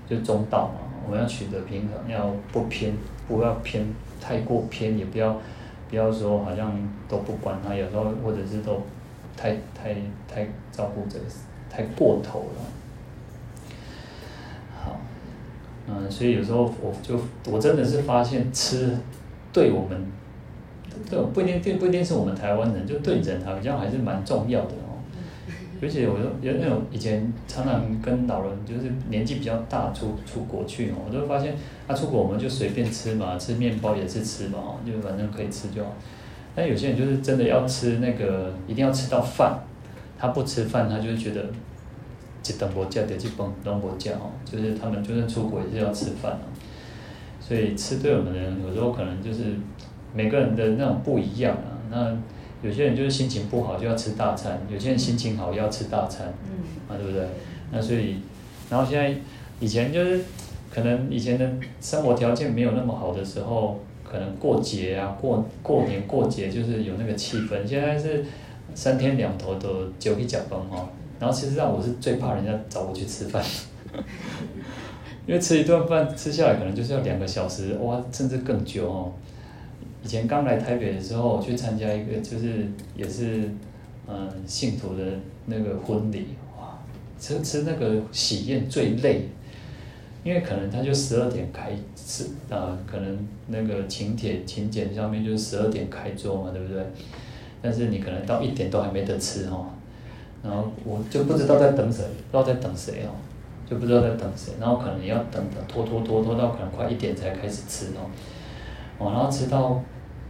[0.07, 0.85] 就中道嘛。
[1.03, 2.93] 我们要取得平衡，要不偏，
[3.27, 3.83] 不要偏
[4.19, 5.39] 太过偏，也不要
[5.89, 6.71] 不要说好像
[7.07, 8.81] 都不管他，有时候或者是都
[9.35, 9.95] 太太
[10.27, 11.25] 太照顾这个，
[11.69, 12.61] 太过头了。
[14.83, 14.99] 好，
[15.87, 17.19] 嗯，所以有时候我就
[17.51, 18.97] 我真的是发现吃
[19.51, 20.05] 对我们。
[21.09, 24.99] 对，不一定，不一定是我们台湾人，就对人好像还是蛮重要的哦。
[25.81, 31.55] 而且我说有那种以前常常跟老人，就是年纪比较大出出国去哦，我都发现
[31.89, 35.93] 他出国我们就随便吃嘛，吃面包也是吃嘛，就反正可以吃就好。
[36.55, 39.59] 但有些人就是真的要吃那个，一定要吃到饭，
[40.17, 41.41] 他不吃饭，他就觉得
[42.47, 46.45] 一顿无食，第二顿拢无食哦，就是他们就算出国也是要吃饭哦。
[47.41, 49.55] 所以吃对我们的人，有时候可能就是。
[50.11, 57.27] 每个人的那种不一样啊，那有些人就是心情不好就要吃大餐，有些人心情好要吃大餐，嗯啊，对不对？
[57.71, 58.15] 那所以，
[58.71, 59.15] 然后现在
[59.59, 60.19] 以前就是
[60.69, 61.49] 可能以前的
[61.81, 67.65] 生活条件没有那么好的时候，可能过节啊，过过年过节就是有那个气氛。
[67.65, 68.23] 现在是
[68.73, 73.43] 三天两头都酒去脚崩哈，然后其实上我是最怕人家找我去吃饭，
[75.25, 79.11] 因为吃一顿饭吃下来可能就是要两个小时哇，甚至更久哦。
[80.01, 83.49] 以前刚来台北的时候，我去参加一个，就是也是，
[84.07, 85.03] 嗯，信徒的
[85.45, 86.27] 那个婚礼，
[86.57, 86.79] 哇，
[87.19, 89.27] 吃吃那个喜宴最累，
[90.23, 96.83] 因为可能他就十二点开始，啊，可能那个请帖请柬上面就是十二点开桌嘛，对不对？
[97.61, 99.67] 但是你可能到一点都还没得吃哦，
[100.43, 103.11] 然后我就不知道在等谁，不知道在等谁哦，
[103.69, 108.09] 就不知道在等谁，然后可能要等等拖拖拖拖到可能快一点才开始吃哦。
[108.97, 109.81] 哦，然后吃到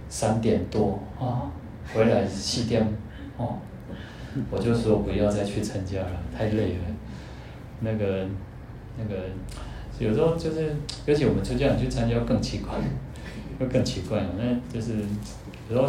[0.08, 1.52] 三点多啊，
[1.94, 2.88] 回来七点
[3.38, 3.58] 哦，
[4.52, 6.80] 我就说不要再去参加了，太累了。
[7.82, 8.26] 那个
[8.98, 9.16] 那个，
[10.00, 12.74] 有时候就是，尤其我们出家人去参加更奇怪，
[13.60, 14.24] 会更奇怪。
[14.38, 14.94] 那就是
[15.70, 15.88] 有时候，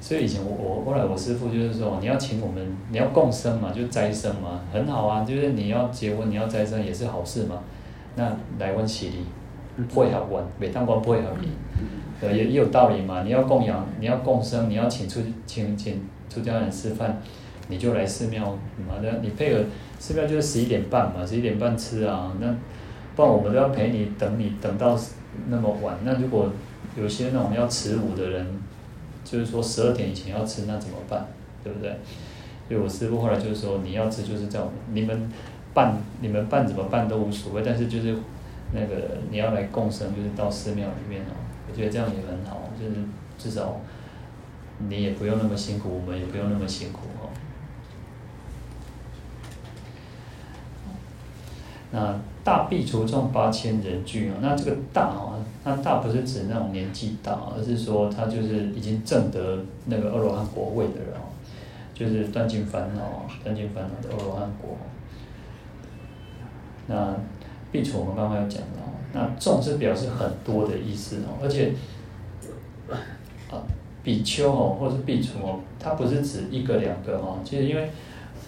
[0.00, 7.60] 所以以前我我后来我师父就是说，你要请我们，你要共生嘛，就斋生嘛，很好啊，就是你要结婚，你要斋生也是好事嘛。
[8.16, 9.24] 那来温喜礼。
[9.92, 11.48] 配合完，每当光配合你，
[12.20, 13.24] 呃，也也有道理嘛。
[13.24, 16.00] 你要供养，你要共生，你要请出请请
[16.30, 17.20] 出家人吃饭，
[17.66, 18.52] 你就来寺庙
[18.86, 19.00] 嘛。
[19.02, 19.60] 那你配合
[19.98, 22.32] 寺庙就是十一点半嘛，十一点半吃啊。
[22.38, 22.46] 那
[23.14, 24.98] 不然我们都要陪你等你等到
[25.48, 25.96] 那么晚。
[26.04, 26.52] 那如果
[26.96, 28.46] 有些那种要迟午的人，
[29.24, 31.26] 就是说十二点以前要吃，那怎么办？
[31.62, 31.90] 对不对？
[32.68, 35.30] 所以我师傅后来就是说，你要吃就是这样，你们
[35.72, 38.16] 办你们办怎么办都无所谓，但是就是。
[38.76, 41.36] 那个你要来共生，就是到寺庙里面哦，
[41.70, 42.96] 我觉得这样也很好，就是
[43.38, 43.80] 至少
[44.88, 47.30] 你也不用那么辛苦，我们也不用那么辛苦哦。
[51.96, 61.30] 那大毕除众八千人俱啊，那这个大啊，那大不是指那种年纪大，而是说他就是已经证得那个阿罗汉果位的人哦，
[61.94, 64.76] 就是断尽烦恼、断尽烦恼的阿罗汉果。
[66.88, 67.14] 那
[67.70, 71.72] 毕除我们刚刚有讲到，那众是表示很多的意思哦，而且
[73.52, 73.62] 啊，
[74.02, 77.88] 比丘哦，或是毕除哦，它不是指一个两个哦，其实因为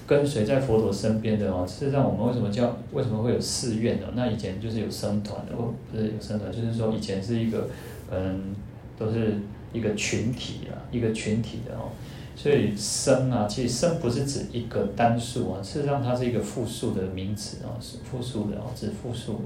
[0.07, 4.07] 跟随在佛陀身边的哦，事实上我们为什么叫为什么会有寺院呢？
[4.15, 7.69] 那以前就是有僧团的，不不是有僧团，就是说以前是一个
[8.11, 8.55] 嗯，
[8.97, 9.35] 都是
[9.73, 11.91] 一个群体啊，一个群体的哦。
[12.37, 19.45] 所以僧啊，其实僧不是指一个单数啊，事实上它是一个复数的名词啊，是复数的啊，指复数的。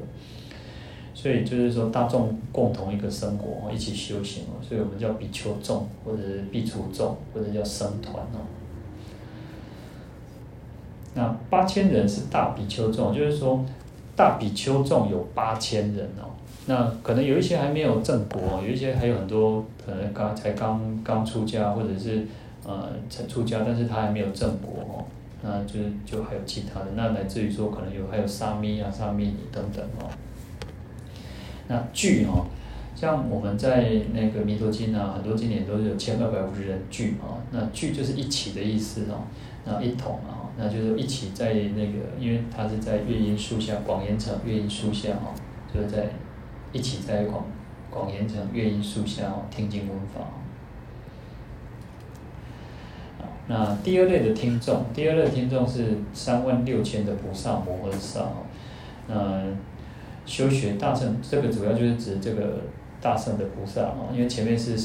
[1.15, 8.45] 所以就是说大众共同一个生活，一起修行哦，所以我们叫比丘众，或者是毕除众，或者叫僧团哦。
[11.15, 13.65] 那八千人是大比丘众，就是说
[14.17, 16.31] 大比丘众有八千人哦。
[16.67, 22.27] 那可能有一些还没有正果，有一些还有很多可能刚才刚刚出家，或者是
[22.65, 25.05] 呃才出家，但是他还没有正果哦。
[25.43, 30.07] 那就是就还有其他的，那乃至于说可能有还有沙弥啊、沙弥尼等等哦。
[31.67, 32.45] 那聚哦，
[32.95, 37.41] 像我们在那个弥陀经啊，很多经典都是有千二百五十人聚啊。
[37.51, 39.25] 那聚就是一起的意思哦，
[39.65, 45.35] 那一同啊，那就是一起在那个，因为他是在月音树下，广严城月音树下哦，
[45.73, 46.09] 就是在
[46.73, 47.45] 一起在广
[47.91, 50.21] 广严城月音树下哦，听经闻法。
[53.49, 58.47] 那第二类的听众，第二类听众是三万六千的菩萨摩诃萨哦。
[59.09, 59.43] 那
[60.25, 62.61] 修学大乘，这个主要就是指这个
[63.01, 64.77] 大圣的菩萨哦，因为前面是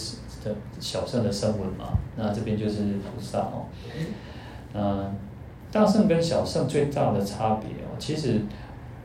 [0.44, 3.66] 的小圣的声闻嘛，那这边就是菩萨哦。
[4.76, 5.16] 嗯，
[5.72, 8.42] 大圣跟小圣最大的差别哦，其实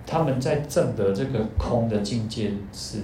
[0.06, 2.98] 他们在证得这个空的境界是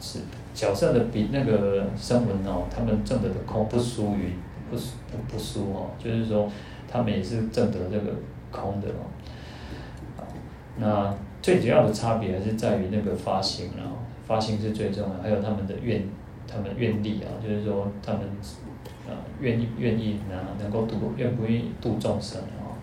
[0.00, 0.20] 是
[0.54, 4.32] 小圣的比那个声闻哦，他们证得的空不输于。
[4.68, 6.50] 不不不输哦，就是说，
[6.90, 8.12] 他们也是证得这个
[8.50, 9.06] 空的哦。
[10.76, 13.84] 那最主要的差别还是在于那个发心了，
[14.26, 16.02] 发心是最重要的，还有他们的愿，
[16.48, 18.22] 他们愿力啊，就是说他们
[19.40, 22.76] 愿意愿意能能够度，愿不愿意度众生啊。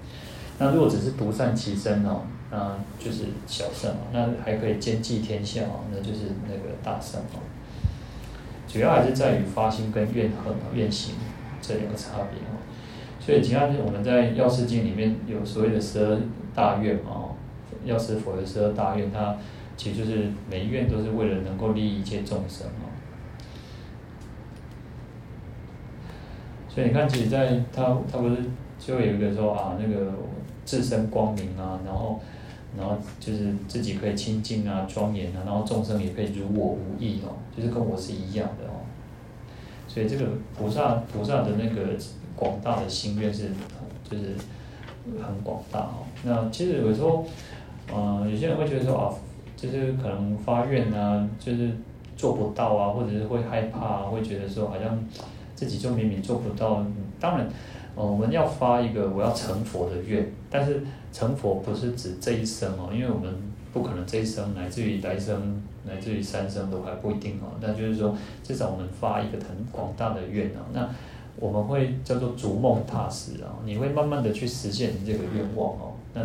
[0.60, 7.39] 那如果只是独善其身哦，那就是小乘哦，那还可以兼济天下哦，那就是那个大乘哦。
[8.68, 11.16] 主要还是在于发心跟怨恨啊、怨行。
[11.66, 12.60] 这两个差别哦，
[13.22, 16.20] 所以其他我们在药师经里面有所谓的十二
[16.54, 17.36] 大愿嘛哦，
[17.86, 19.38] 药师佛的十二大愿，它
[19.78, 22.92] 其实就是每一愿都是为了能够利益一切众生哦。
[26.74, 28.38] 所以你看，其实在他他不是
[28.80, 30.12] 就有一个说啊，那个
[30.66, 32.20] 自身光明啊，然后
[32.76, 38.82] 然后就是自己可以清净啊、庄严啊，然后众生也可以如我无异哦，就是跟我是一样的哦。
[39.88, 40.26] 所以这个
[40.58, 41.96] 菩萨菩萨的那个
[42.36, 43.50] 广大的心愿是，
[44.10, 44.34] 就是
[45.22, 46.02] 很广大哦。
[46.24, 47.24] 那其实有时候，
[47.94, 49.14] 嗯，有些人会觉得说啊，
[49.56, 51.70] 就是可能发愿啊，就是
[52.18, 54.98] 做不到啊，或者是会害怕，会觉得说好像
[55.63, 56.86] 自己就明明做不到。
[57.19, 57.47] 当然，
[57.95, 63.34] 我们要发一个我要成佛的愿，但是成佛不是指这一生哦，因为我们
[63.71, 65.62] 不可能这一生，乃至于来生。
[65.86, 70.89] 乃至于三生都还不一定哦，那就是说，至少我们发一个很广大的愿啊，那
[71.36, 75.91] 我们会叫做逐梦踏实啊，你会慢慢的去实现你这个愿望哦。
[76.13, 76.21] 那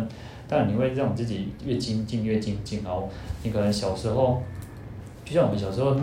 [0.47, 3.09] 当然你会让自己越精进越精进哦。
[3.43, 4.41] 你可能小时候，
[5.25, 5.93] 就像我们小时候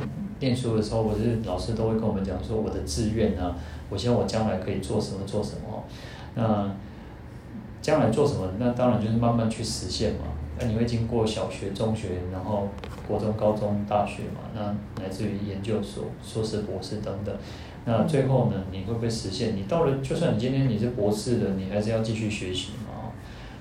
[0.41, 3.57] 念书的时候，我是老师都会跟我们讲说，我的志愿啊，
[3.89, 5.85] 我希望我将来可以做什么做什么。
[6.35, 6.71] 那
[7.81, 8.49] 将来做什么？
[8.59, 10.27] 那当然就是慢慢去实现嘛。
[10.59, 12.69] 那你会经过小学、中学，然后
[13.07, 14.41] 国中、高中、大学嘛？
[14.55, 17.35] 那乃至于研究所、硕士、博士等等。
[17.85, 19.55] 那最后呢，你会不会实现？
[19.55, 23.13] 你到了，就算你今天你是博士的，你还是要继续学习嘛？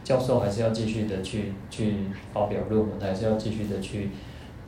[0.03, 1.95] 教授还是要继续的去去
[2.33, 4.09] 发表论文，还是要继续的去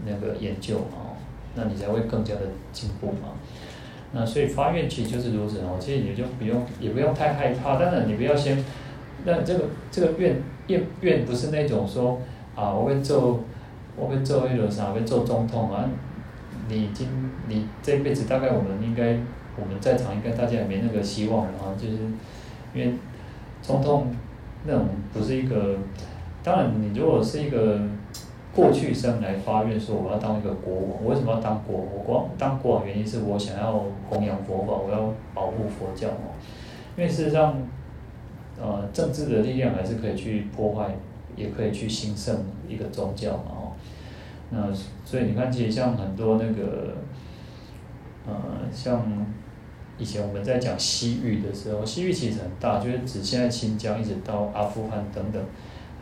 [0.05, 1.15] 那个研究嘛？
[1.57, 2.41] 那你才会更加的
[2.71, 3.35] 进步嘛？
[4.13, 5.75] 那所以发愿其实就是如此哦。
[5.77, 7.75] 其实你就不用，也不用太害怕。
[7.75, 8.63] 当然你不要先，
[9.25, 10.41] 那这个这个愿。
[10.67, 12.19] 愿愿不是那种说
[12.53, 13.39] 啊，我会做，
[13.95, 15.89] 我会做一种啥，我会做总统啊。
[16.67, 17.07] 你今
[17.47, 19.17] 你这辈子大概我们应该
[19.55, 21.99] 我们在场应该大家也没那个希望了啊，就是
[22.73, 22.95] 因为
[23.61, 24.13] 总统
[24.65, 25.77] 那种不是一个，
[26.43, 27.79] 当然你如果是一个
[28.57, 31.85] 过去生来发愿说我要当一个国王，我为什么要当国王？
[31.95, 36.35] 我光当国王原因是我想要弘扬佛法，我要保护佛教哦，
[36.97, 37.55] 因为事实上。
[38.59, 40.89] 呃，政治的力量还是可以去破坏，
[41.35, 43.71] 也可以去兴盛一个宗教嘛哦。
[44.49, 44.73] 那
[45.05, 46.95] 所以你看，其实像很多那个，
[48.25, 48.33] 呃，
[48.73, 49.27] 像
[49.99, 55.39] 以前我们在讲西域的时候，西域其实很大，就是指现在新疆一直到阿富汗等等，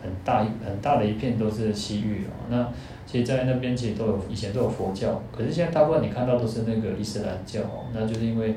[0.06, 2.32] 很大一很大的一片都是西域哦。
[2.50, 2.70] 那
[3.06, 7.86] 其实，在那边其实都有以前都有佛教，可是现在大部分你看到都是那个伊斯兰教哦。
[7.94, 8.56] 那就是因为，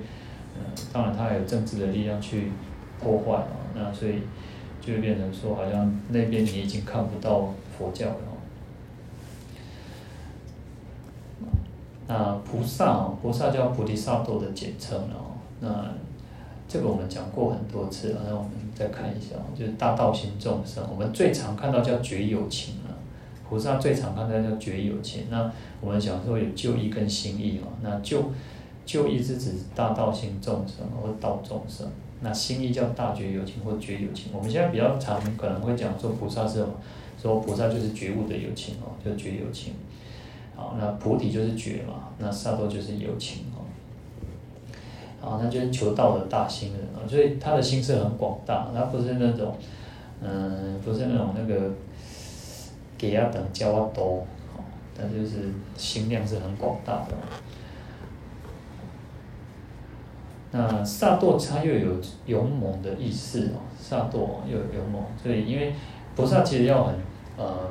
[0.57, 2.51] 呃，当然它还有政治的力量去
[3.01, 3.57] 破坏哦。
[3.75, 4.23] 那所以
[4.81, 8.15] 就会变成说，好像那边你已经看不到佛教了。
[12.07, 15.37] 那菩萨哦，菩萨叫菩提萨埵的简称哦。
[15.61, 15.69] 那
[16.69, 22.93] 这个我们讲过很多次了，那我们再看一下，就是大道心众生，我们最常看到叫觉有情啊。
[23.49, 25.25] 菩萨最常看到叫觉有情。
[25.31, 25.51] 那
[25.81, 27.69] 我们讲说有旧义跟新义嘛。
[27.81, 28.31] 那旧
[28.85, 31.89] 旧义是指大道心众生或道众生。
[32.21, 34.31] 那心意叫大觉有情或觉有情。
[34.35, 36.75] 我们现在比较常可能会讲说菩萨是什么？
[37.21, 39.73] 说菩萨就是觉悟的有情哦，就觉有情。
[40.55, 43.45] 好，那菩提就是觉嘛，那萨埵就是有情
[45.29, 45.39] 哦。
[45.41, 49.55] 他，就是求道的大心人啊，所以他的心是很广大，他不是那种，
[50.23, 51.71] 嗯，不是那种那个
[52.97, 54.65] 给啊等教啊多，好，
[54.97, 57.15] 但就是心量是很广大的。
[60.51, 61.93] 那萨埵他又有
[62.25, 65.75] 勇猛的意思哦，萨埵又有勇猛，所以因为
[66.17, 66.95] 菩萨其实要很
[67.37, 67.71] 呃，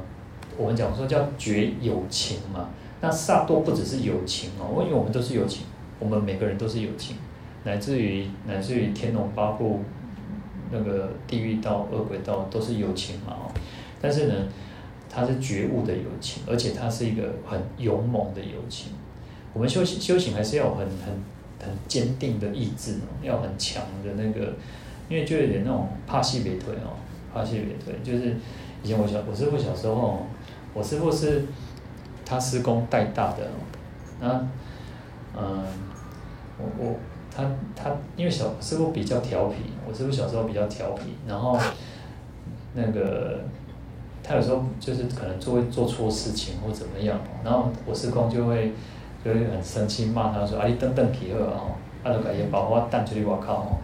[0.56, 2.70] 我们讲说叫觉有情嘛，
[3.02, 5.66] 那萨埵不只是有情哦，因为我们都是有情，
[6.00, 7.18] 我们每个人都是有情。
[7.64, 9.82] 乃至于乃至于天龙八部，
[10.72, 13.52] 那个地狱道、恶鬼道都是有情嘛哦，
[14.02, 14.34] 但是呢，
[15.10, 18.92] 它是觉悟的有情，而且它是一个很勇猛的有情。
[19.54, 21.14] 我们修行修行还是要很很
[21.60, 24.54] 很坚定的意志哦，要很强的那个，
[25.10, 26.96] 因为就有点那种怕戏别腿哦，
[27.34, 28.00] 怕戏别腿。
[28.04, 28.36] 就是
[28.84, 30.26] 以前我小我师父小时候，
[30.74, 31.46] 我师父是
[32.26, 33.50] 他师公带大的，
[34.22, 34.48] 那
[35.36, 35.66] 嗯，
[36.58, 36.96] 我我。
[37.38, 37.44] 他
[37.76, 39.58] 他因为小师傅比较调皮，
[39.88, 41.56] 我师傅小时候比较调皮，然后
[42.74, 43.42] 那个
[44.24, 48.74] 他有时候就是可能做会做错事情或怎么样，然后我师公就会
[49.24, 53.78] 就会很生气骂他说：“啊，你等等去好啊，啊，就把伊包袱担出去外口吼，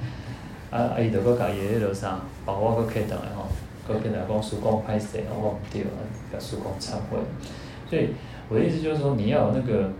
[0.72, 3.46] 啊啊，伊就搁把伊迄落啥包袱搁开倒来吼，
[3.88, 5.86] 搁起来讲师公歹势，我唔对，
[6.32, 7.20] 甲师公忏悔。
[7.88, 8.10] 所以
[8.50, 9.92] 我的意思就是说，你要有那个。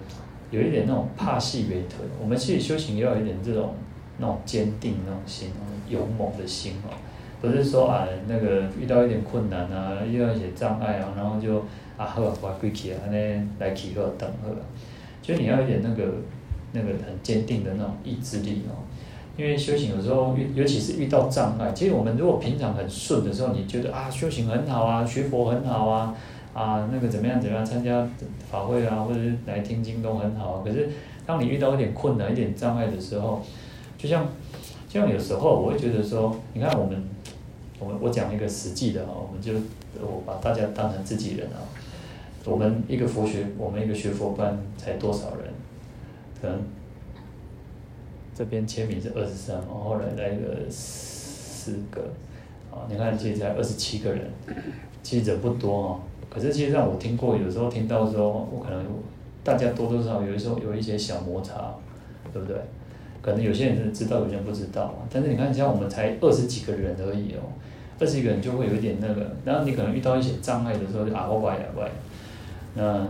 [0.54, 3.74] 有一点那种怕戏为腿，我们其实修行要有一点这种
[4.20, 5.50] 那种坚定那种心，
[5.90, 6.94] 勇猛的心哦，
[7.42, 11.58] 不是说啊那个遇到一点困难啊，遇到一些障碍啊，然后就
[11.98, 13.18] 啊好啊，乖归去啊，那
[13.58, 14.50] 来起好等好，
[15.24, 16.04] 就你要有一点那个
[16.74, 18.86] 那个很坚定的那种意志力哦，
[19.36, 26.16] 因为修行有时候，尤其是遇到障碍，其实我们如果平常很顺的时候，你觉得啊修行很好啊，学佛很好啊。
[26.54, 27.42] 啊，那个怎么样？
[27.42, 27.66] 怎么样？
[27.66, 28.08] 参加
[28.50, 30.62] 法会啊，或者是来听经都很好。
[30.64, 30.88] 可是，
[31.26, 33.42] 当你遇到一点困难、一点障碍的时候，
[33.98, 34.28] 就像，
[34.88, 37.04] 就像有时候我会觉得说，你看我们，
[37.80, 39.54] 我我讲一个实际的啊，我们就
[40.00, 41.58] 我把大家当成自己人啊。
[42.46, 45.52] 我们一个佛学，我们一个学佛班才多少人？
[46.42, 46.62] 可能
[48.36, 52.02] 这边签名是二十三，后来来个四个，
[52.70, 54.30] 啊，你看其实才二十七个人，
[55.02, 56.00] 其实人不多哦。
[56.34, 58.84] 可是，其实上我听过，有时候听到说，我可能
[59.44, 61.76] 大家多多少少有的时候有一些小摩擦，
[62.34, 62.58] 对不对？
[63.22, 64.96] 可能有些人是知道，有些人不知道。
[65.12, 67.54] 但是你看，像我们才二十几个人而已哦，
[68.00, 69.32] 二十几个人就会有一点那个。
[69.46, 71.92] 然后你可能遇到一些障碍的时候，就啊歪啊歪。
[72.74, 73.08] 那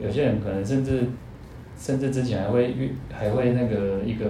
[0.00, 1.04] 有些人可能甚至
[1.78, 4.26] 甚至之前还会遇，还会那个一个，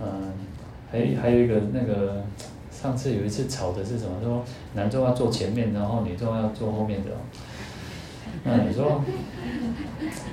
[0.00, 0.32] 嗯，
[0.90, 2.24] 还还有一个那个。
[2.80, 4.12] 上次有一次吵的是什么？
[4.22, 7.10] 说男众要坐前面，然后女众要坐后面的。
[8.44, 9.02] 那你说，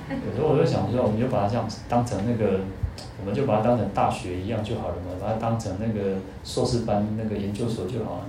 [0.08, 2.60] 有时候我就想说，我们就把它这样当成那个，
[3.18, 8.24] 我们就把它当成大学一样就好了嘛，把它当成那个硕士班那个研究所就好了。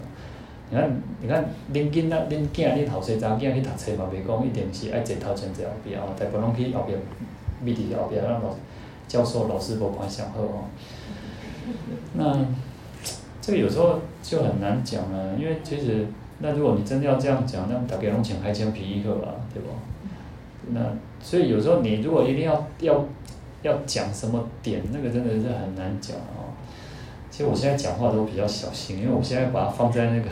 [0.72, 0.92] 你看，
[1.22, 6.94] 你看，恁囡仔、恁囝、恁后生仔囝去读册嘛，袂讲一定是爱坐头前坐后壁哦，大部拢去后壁，
[7.62, 8.50] 密伫后边，让老
[9.08, 10.66] 教授、老师无关系好哦。
[12.14, 12.36] 那。
[13.48, 16.06] 这个有时候就很难讲了，因为其实，
[16.40, 19.70] 那如果你真的要这样讲，那大家拢穿开枪皮衣个吧，对不？
[20.74, 20.82] 那
[21.22, 23.06] 所以有时候你如果一定要要
[23.62, 26.52] 要讲什么点，那个真的是很难讲哦。
[27.32, 30.30] 其实我现在讲话都比较小心，因为我现在把它放在那个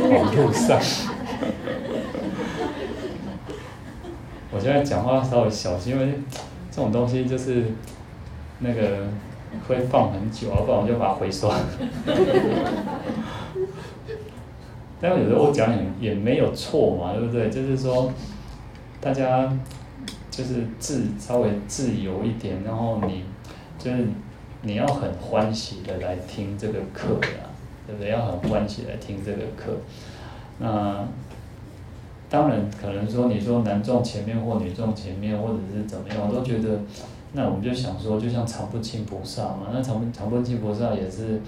[0.08, 0.80] 网络上。
[4.50, 6.14] 我现在讲话稍微小心，因为
[6.70, 7.64] 这种东西就是
[8.60, 9.06] 那个。
[9.66, 11.52] 会放很久，要不然我就把它回收。
[15.00, 15.70] 但有时候我讲
[16.00, 17.48] 也也没有错嘛，对不对？
[17.48, 18.12] 就是说，
[19.00, 19.48] 大家
[20.30, 23.24] 就是自稍微自由一点，然后你
[23.78, 24.08] 就是
[24.62, 27.46] 你要很欢喜的来听这个课呀，
[27.86, 28.10] 对不对？
[28.10, 29.72] 要很欢喜来听这个课。
[30.58, 31.06] 那
[32.28, 36.80] 当然可能说你说男众前面或女众前面，或者是怎么样，我都觉得。
[37.32, 41.40] 那我们就想说，就像常不轻菩萨嘛，那常常不轻菩萨也是，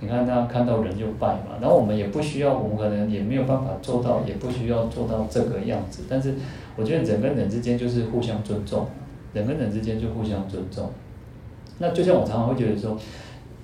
[0.00, 6.02] 你看他看到人就拜嘛，然后我们也不需要，我们可能也没有办法做到，也不需要做到这个样子。
[6.08, 6.34] 但是
[6.76, 8.86] 我觉得人跟人之间就是互相尊重，
[9.32, 10.90] 人跟人之间就互相尊重。
[11.78, 12.96] 那就像我常常会觉得说，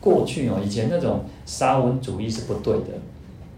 [0.00, 2.94] 过去哦，以前那种沙文主义是不对的，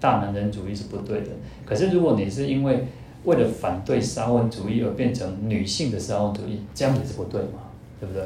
[0.00, 1.28] 大男人主义是不对的。
[1.64, 2.86] 可是如果你是因为
[3.24, 7.69] 为了反对沙文主义而变成女性的沙文主义，这样也是不对嘛。
[8.00, 8.24] 对不对？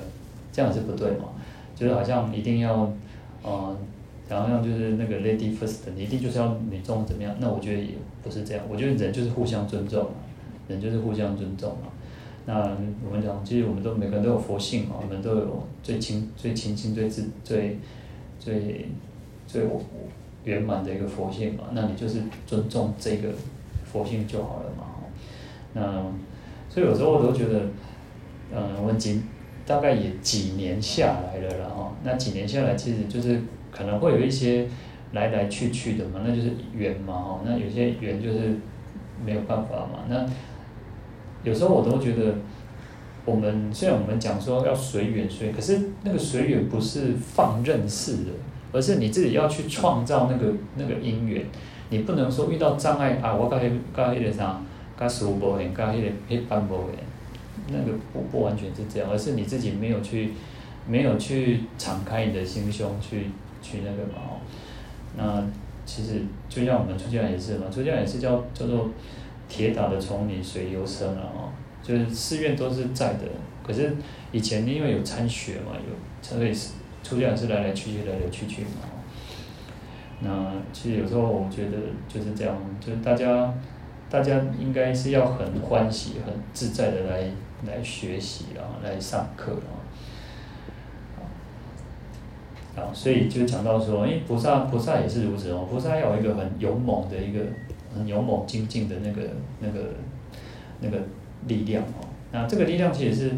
[0.52, 1.24] 这样是不对嘛？
[1.74, 2.84] 就是好像一定要
[3.44, 3.76] 嗯、
[4.28, 7.34] 呃，好像就是那个 lady first，你一定就是要女众怎么样？
[7.40, 10.10] 那我觉得也不是这样，我觉得人就是互相尊重嘛，
[10.68, 11.88] 人就是互相尊重嘛。
[12.46, 12.60] 那
[13.04, 17.78] 我们讲，其实我们都每个人都有佛性嘛，我们都有最亲、最亲近、最自、最
[18.38, 18.86] 最
[19.46, 19.62] 最
[20.44, 21.64] 圆满的一个佛性嘛。
[21.72, 23.30] 那你就是尊重这个
[23.84, 24.84] 佛性就好了嘛。
[25.72, 25.82] 那
[26.68, 27.60] 所以有时候我都觉得，
[28.54, 29.22] 嗯，我们几
[29.66, 33.40] 大概也几年下来了，然后那几年下来，其实就是
[33.70, 34.66] 可能会有一些
[35.12, 37.40] 来来去去的嘛，那就是缘嘛，哈。
[37.44, 38.56] 那有些缘就是
[39.24, 40.26] 没有办法嘛，那。
[41.42, 42.36] 有时候我都觉得，
[43.26, 48.30] 我们虽然我们讲说要随缘随，可是那个随缘不是放任式的，
[48.72, 51.44] 而是你自己要去创造那个那个因缘。
[51.90, 54.58] 你不能说遇到障碍啊，我跟迄跟迄个啥，
[54.96, 56.98] 跟师父无缘，跟迄个迄班无缘，
[57.68, 60.32] 那个不不完全是这样，而是你自己没有去
[60.86, 63.26] 没有去敞开你的心胸去
[63.62, 64.40] 去那个嘛哦。
[65.16, 65.44] 那
[65.84, 68.90] 其实就像我们出家也是嘛，出家也是叫叫做。
[69.46, 71.52] 铁打的丛林水流深了哦，
[71.82, 73.20] 就是寺院都是在的，
[73.62, 73.94] 可是
[74.32, 78.80] 以前因为有参学嘛，有所以是出家人是来来去去，来来去去嘛。
[80.20, 81.76] 那其实有时候我觉得
[82.08, 83.52] 就是这样，就是大家
[84.08, 87.30] 大家应该是要很欢喜、很自在的来
[87.66, 89.72] 来学习啊，来上课啊。
[92.76, 97.40] 啊，所以就讲到说，因为菩萨菩萨也是如此哦，菩萨要有一个很勇猛的一个。
[97.96, 99.22] 很勇猛精进的那个、
[99.60, 99.90] 那个、
[100.80, 100.98] 那个
[101.46, 102.02] 力量哦。
[102.32, 103.32] 那这个力量其实是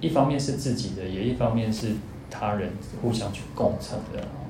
[0.00, 1.96] 一方面是自己的，也一方面是
[2.30, 2.70] 他人
[3.02, 4.48] 互相去共成的哦。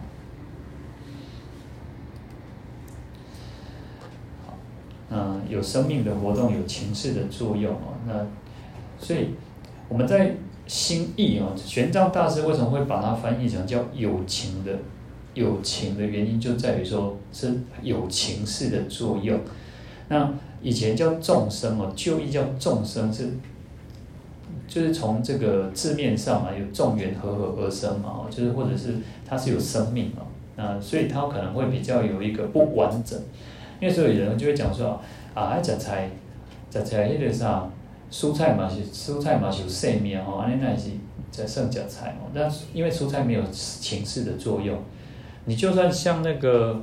[4.46, 4.54] 好，
[5.08, 7.98] 那有生命的活动，有情势的作用哦。
[8.06, 8.24] 那
[9.02, 9.28] 所以
[9.88, 10.34] 我们在
[10.66, 14.72] 心意哦，玄奘大师为什么会把它翻译成叫有情的？
[15.34, 19.40] 有情的原因就在于说，是有情势的作用。
[20.08, 20.30] 那
[20.60, 23.30] 以前叫众生哦，旧义叫众生是，
[24.68, 28.96] 就是从这个字面上嘛，有众缘和合而生嘛，就是或者是
[29.26, 30.22] 它是有生命嘛，
[30.56, 33.18] 那所以它可能会比较有一个不完整。
[33.80, 35.00] 因为所有人就会讲说
[35.32, 36.10] 啊，爱食菜，
[36.70, 37.66] 食菜迄个啥，
[38.12, 40.90] 蔬菜嘛是蔬菜嘛是有生命哦，安尼那是
[41.30, 42.30] 在剩食菜哦。
[42.34, 44.78] 那因为蔬菜没有情势的作用。
[45.46, 46.80] 你就算像那个，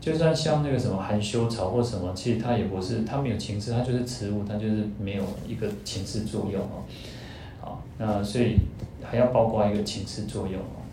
[0.00, 6.84] 就算像那个什么含羞草或什么，其实它也不是，它没有情势，它就是植物，它就是没有一个情势作用哦。
[7.60, 8.58] 好，那所以
[9.02, 10.84] 还要包括一个情势作用哦，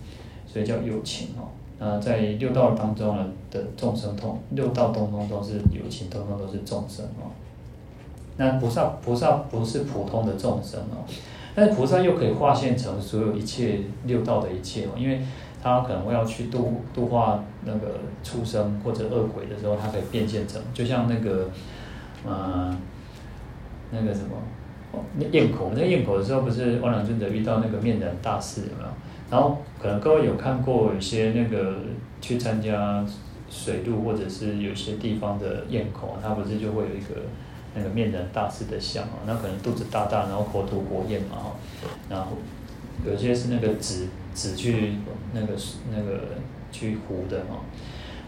[0.52, 1.52] 所以叫有情哦。
[1.78, 7.30] 那在六道当中呢的众生通，六道通通都是有情，通通都是众生哦。
[8.38, 11.04] 那菩萨菩萨不是普通的众生哦，
[11.54, 15.22] 但是菩萨又可以化现成所有一切六道的一切哦，因为。
[15.60, 21.50] 他可能会要去度度化那个畜生或者恶鬼的时候，他可以变现成，就像那个，
[22.24, 22.74] 呃，
[23.92, 24.38] 那个什么，
[24.92, 28.90] 哦，那堰口，那堰口的时候，不是阿难尊者遇到那个面燃大师有没有？
[29.32, 31.80] 然后可能各位有看过有些那个
[32.22, 33.04] 去参加
[33.50, 37.22] 水陆或者是有些地方的堰口，他不是就会有一个
[37.78, 41.56] 那个面人大士的像哦，那可能肚子大大，然后口吐火焰嘛哈，
[42.10, 42.32] 然后
[43.06, 44.08] 有些是那个纸。
[44.38, 44.94] 纸去
[45.34, 45.54] 那个
[45.92, 46.22] 那个
[46.72, 47.60] 去糊的哈，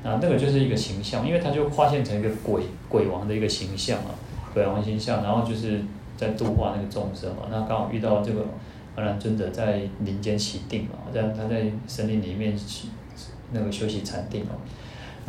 [0.02, 4.10] 那那个就是一个形象，因为它就化现成一个鬼鬼王的一个形象啊，
[4.52, 5.82] 鬼王形象，然后就是
[6.18, 7.43] 在度化那个众生嘛。
[7.52, 8.43] 那刚好遇到这个
[8.95, 12.89] 阿难尊者在林间起定嘛，这样他在森林里面起
[13.52, 14.58] 那个休息禅定哦，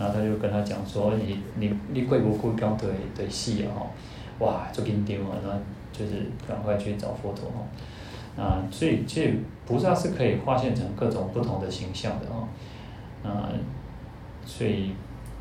[0.00, 2.50] 然后他就跟他讲说：“你你你贵不贵？
[2.56, 3.84] 刚对对戏啊！
[4.38, 5.60] 哇，就给你丢了，然后
[5.92, 6.12] 就是
[6.48, 7.68] 赶快去找佛陀哦。”
[8.42, 9.34] 啊，所以其实
[9.66, 12.48] 菩萨是可以化现成各种不同的形象的哦。
[13.22, 13.52] 啊，
[14.46, 14.92] 所以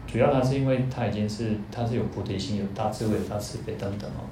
[0.05, 4.27] 主要它是因为它已经是它是有菩提心、有大智慧、大慈悲等等哦。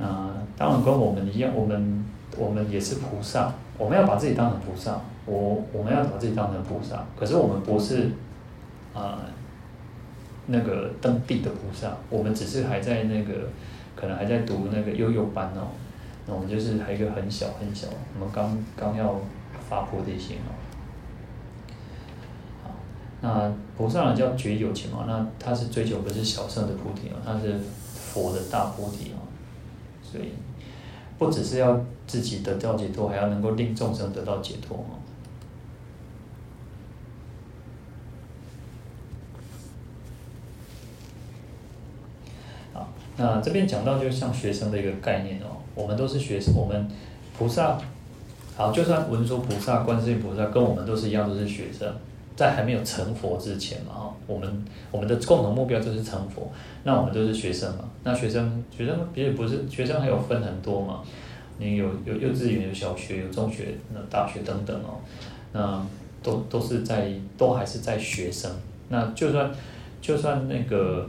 [0.00, 2.04] 啊，当然跟我们一样，我们
[2.36, 8.12] 我们也是菩萨，我们要把自己当成菩萨，我我们要把自己当成菩萨，可是我们不是
[8.98, 9.20] 啊
[10.46, 13.34] 那个登地的菩萨，我们只是还在那个
[13.94, 15.68] 可能还在读那个悠悠班哦。
[16.26, 19.20] 那我们就是还有一个很小很小，我们刚刚要
[19.68, 20.50] 发菩提心哦。
[23.20, 27.58] 那菩萨呢叫觉有情嘛，那他是追求不是小乘的菩提哦，他是
[27.92, 29.18] 佛的大菩提哦。
[30.02, 30.32] 所以
[31.18, 35.02] 不只是要自己得到解脱，还要能够令众生得到解脱哦。
[42.72, 42.88] 好，
[43.18, 45.58] 那这边讲到就像学生的一个概念哦。
[45.74, 46.88] 我们都是学生，我们
[47.38, 47.78] 菩萨
[48.56, 51.88] 好，就算文殊菩萨、观世音菩萨跟我们都是一样，都是学生，
[52.34, 56.50] 在还没有成佛之前嘛，哈，我们我们的共同目标就是成佛，
[56.82, 61.00] 那我们都是学生嘛，那学生学生别的不是学生还有分很多嘛，
[61.58, 64.98] 你有有幼稚园、有小学、有中学、那大学等等哦，
[65.52, 65.86] 那
[66.24, 68.50] 都都是在都还是在学生，
[68.88, 69.48] 那就算
[70.00, 71.08] 就算那个。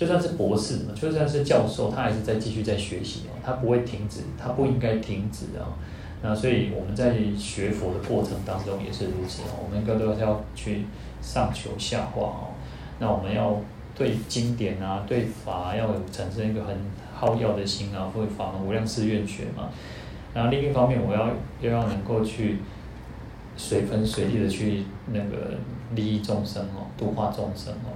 [0.00, 5.76] 就算是博士嘛，就算是教授，他还是在继续在学习哦，他不会停止，他不应该停止啊。
[6.22, 10.86] 那所以我们在学佛的过程当中也是如此哦，我们应该都是要去
[11.20, 12.48] 上求下化哦。
[12.98, 13.60] 那我们要
[13.94, 16.74] 对经典啊，对法要有产生一个很
[17.14, 19.68] 好要的心啊，会法无量誓愿学嘛。
[20.32, 21.28] 然后另一方面，我要
[21.60, 22.56] 又要能够去
[23.54, 25.58] 随分随地的去那个
[25.94, 27.92] 利益众生哦，度化众生哦。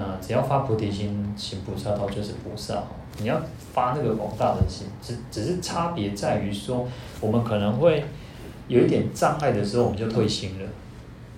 [0.00, 2.82] 那只要发菩提心，行菩萨道就是菩萨。
[3.18, 3.38] 你要
[3.74, 6.88] 发那个广大的心，只只是差别在于说，
[7.20, 8.02] 我们可能会
[8.66, 10.66] 有一点障碍的时候，我们就退心了。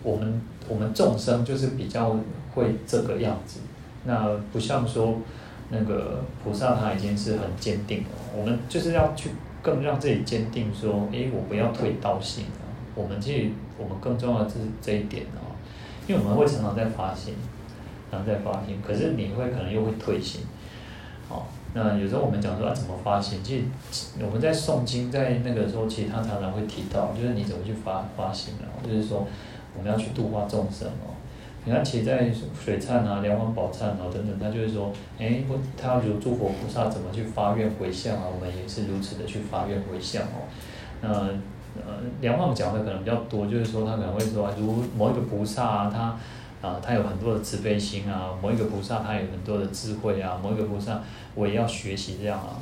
[0.05, 2.17] 我们我们众生就是比较
[2.55, 3.59] 会这个样子。
[4.05, 5.17] 那不像说
[5.71, 8.09] 那个菩萨他已经是很坚定了。
[8.37, 12.63] 我们就是要去更让自己坚定，说，诶，我不要退道心啊。
[12.95, 15.51] 我们其实我们更重要的是这一点啊，
[16.07, 17.35] 因为我们会常常在发心。
[18.13, 20.43] 然后再发心，可是你会可能又会退心，
[21.27, 23.43] 好，那有时候我们讲说啊，怎么发心？
[23.43, 23.65] 其实
[24.21, 28.69] 我们在诵经，在那个时候，其实他常常会提到，就是你怎么去发发心啊？
[28.87, 29.27] 就是说
[29.75, 31.17] 我们要去度化众生哦。
[31.65, 32.31] 你看，其实在
[32.63, 35.43] 水忏啊、梁王宝忏啊等等，他就是说，哎，
[35.81, 38.25] 他如诸佛菩萨怎么去发愿回向啊？
[38.31, 40.45] 我们也是如此的去发愿回向哦。
[41.01, 41.09] 那
[41.81, 46.15] 呃，莲华讲的可能比较多，就是说他可能会说，如某一个菩萨啊，他。
[46.63, 51.03] 啊，他有很多的慈悲心啊，某一个菩萨他有很多的智慧啊，某一个菩萨
[51.35, 52.55] 我也要学习这样啊，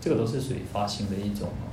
[0.00, 1.70] 这个都是属于发心的一种啊。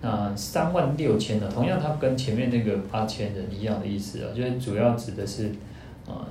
[0.00, 5.52] 那三万六千的，同样它跟前面那个八千人一样的意思啊，就是主要指的是
[6.08, 6.24] 啊，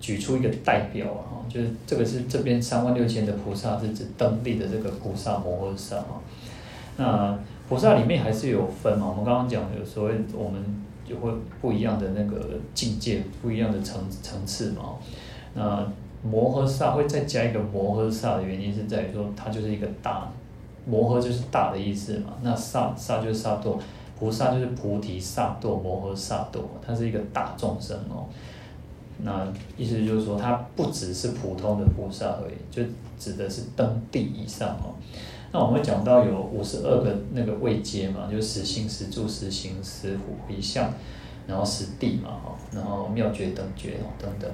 [0.00, 6.20] 举出一个代表啊，就是这个是这边三万六千的菩萨是指登地的这个菩萨摩诃萨啊，
[6.96, 7.38] 那。
[7.68, 10.62] 菩萨里面还是有分嘛，我们刚刚讲有所谓我们
[11.04, 14.94] 就会不一样的那个境界，不一样的层层次嘛。
[15.54, 15.86] 那
[16.22, 20.28] 摩诃萨会再加一个摩诃萨的原因是在于说，它就是一个大，
[20.86, 22.34] 摩诃就是大的意思嘛。
[22.42, 23.78] 那萨萨就是萨埵，
[24.18, 28.26] 菩萨就是菩提萨埵摩诃萨埵，它是一个大众生哦。
[29.18, 29.46] 那
[29.76, 32.82] 意思就是说，它不只是普通的菩萨而已，就
[33.18, 34.92] 指的是登地以上哦。
[35.54, 40.92] 那我们讲到有五十二个那个位阶嘛，就是实心、十住、实行、实回向，
[41.46, 44.50] 然后实地嘛，哈，然后妙觉等觉哦等等。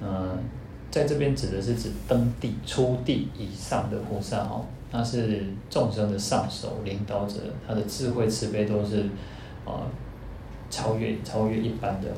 [0.00, 0.38] 嗯，
[0.90, 9.02] 在这边指的是指登地、初地以上的菩萨哦，他是众生的上首领导者，他的智慧慈悲都是
[9.66, 9.84] 啊
[10.70, 12.16] 超越超越一般的哦。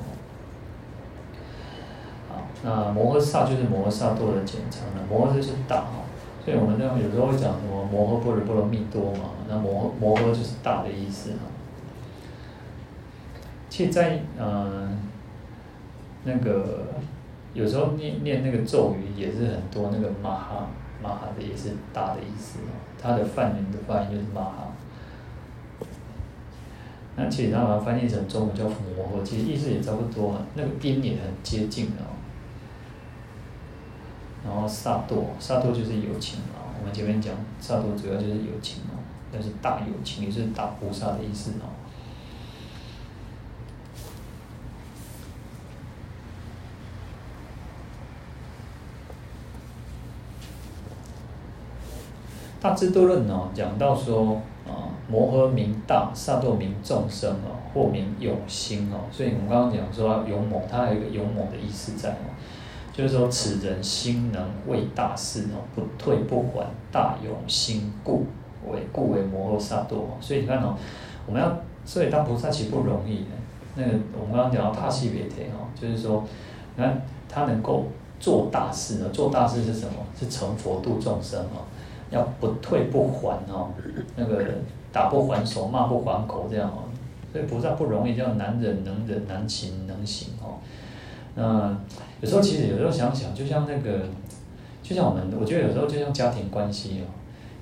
[2.29, 6.04] 好，那摩诃萨就是摩诃萨多的简称了，摩诃就是大哈。
[6.45, 11.39] 所以我们那有时候会讲什么摩诃般若波罗蜜多嘛，那摩摩诃就是大的意思哈。
[13.71, 14.99] 其实在嗯
[16.25, 16.89] 那个
[17.55, 20.69] 有时候念念那个咒语也是很多那个玛哈
[21.03, 24.69] 玛哈的也是大的意思啊，它的梵文的发音就是玛哈。
[27.17, 32.03] 那其实它把它翻译成中文叫摩诃，其实意思也差不多，那个音也很接近的。
[34.45, 36.69] 然后萨埵，萨埵就是有情啊。
[36.79, 38.93] 我们前面讲萨埵主要就是有情啊，
[39.33, 41.73] 但是大有情也是大菩萨的意思啊。
[52.61, 59.05] 大智度论呢，讲到说啊，摩诃名大，萨埵名众生啊，或名勇心哦。
[59.11, 62.33] 所以我们刚刚讲说勇猛，它还有一个勇猛的意思在哦。
[62.97, 68.25] 就是说，此人心能为大事哦，不退不还，大勇心故
[68.71, 70.07] 为故为摩诃萨埵。
[70.21, 70.77] 所以你看哦，
[71.27, 73.31] 我们要所以当菩萨其实不容易的。
[73.75, 76.23] 那个我们刚刚讲到帕缪别天哦，就是说，
[76.77, 77.87] 你看他能够
[78.21, 79.09] 做大事呢？
[79.09, 79.95] 做大事是什么？
[80.17, 81.67] 是成佛度众生哦，
[82.11, 83.71] 要不退不还哦，
[84.15, 84.45] 那个
[84.93, 86.85] 打不还手，骂不还口这样哦。
[87.33, 90.55] 所以菩萨不容易，叫难忍能忍，难行能行哦。
[91.35, 91.77] 那
[92.25, 94.01] 有时候其实有时候想想，就像那个，
[94.83, 97.05] 就像我们，我觉得有时候就像家庭关系哦，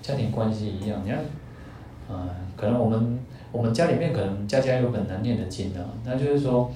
[0.00, 1.02] 家庭关系一样。
[1.04, 1.18] 你看，
[2.08, 3.18] 嗯，可能我们
[3.50, 6.70] 我们家里面可能家家有本难念的经啊，那就是说，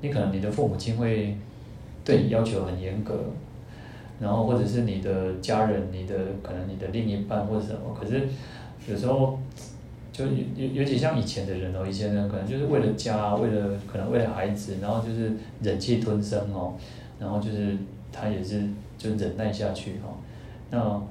[0.00, 1.36] 你可能你的父母亲会
[2.04, 3.14] 对你要求很严格，
[4.18, 8.26] 然后或者是你的家人、你的可能你的另一半或者什么，可是
[8.88, 9.38] 有时候
[10.12, 10.24] 就
[10.56, 15.30] 尤尤其像以前的人哦，以前人可能就是为了家，为了可能为了孩子，然后就是
[15.62, 16.74] 忍气吞声哦，
[17.18, 17.76] 然后就是
[18.12, 18.62] 他也是
[18.96, 20.16] 就忍耐下去哦，
[20.70, 21.02] 那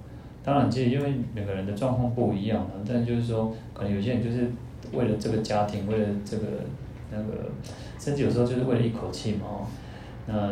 [0.44, 4.50] 当然其实因为每个人的状况不一样啊，但就是说可能有些人就是
[4.94, 6.44] 为了这个家庭，为了这个
[7.12, 7.50] 那个，
[8.00, 9.68] 甚至有时候就是为了一口气嘛哦。
[10.28, 10.52] 那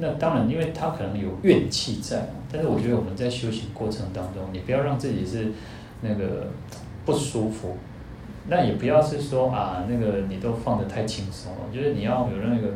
[0.00, 5.52] 那当然，因为他可能有怨气在，但是我觉得我们在修行过程当中，你不要让自己是
[6.02, 6.46] 那个
[7.04, 7.76] 不舒服，
[8.48, 12.74] 那也不要是说啊，那个你都放得太轻松了，就是你要有那个，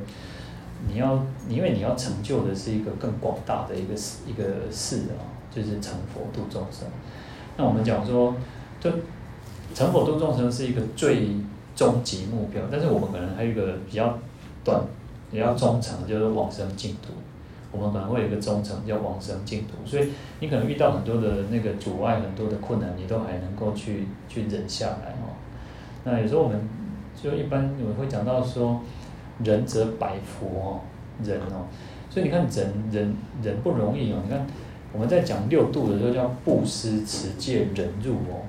[0.89, 6.87] 你要，因为你要成就的是一个更广大的一个事一个事啊，就是成佛度众生。
[7.57, 8.35] 那我们讲说，
[8.81, 8.91] 就
[9.75, 11.29] 成佛度众生是一个最
[11.75, 14.19] 终极目标，但是我们可能还有一个比较
[14.65, 14.81] 短。
[15.31, 17.15] 也要中程，就是往生净土。
[17.71, 20.11] 我们可能会有一个中程叫往生净土，所以
[20.41, 25.33] 你可能遇到很多的那个阻碍，很多的困难，你都还能够去去忍下来哦。
[26.05, 26.69] 那有时候我们
[27.17, 28.83] 就一般我们会讲到说，
[29.45, 30.81] 忍者百福哦，
[31.25, 31.67] 忍哦。
[32.11, 34.17] 所以你看忍忍忍不容易哦。
[34.25, 34.47] 你看
[34.93, 38.45] 我们在讲六度的时候叫布施、持戒、忍辱哦，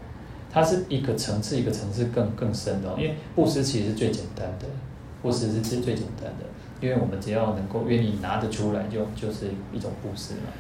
[0.52, 2.96] 它是一个层次一个层次更更深的哦。
[2.98, 4.66] 因为布施其实是最简单的，
[5.22, 6.46] 布施是最最简单的。
[6.82, 10.52] 因为我们只要能够愿意拿得出来就，就是一种布施嘛。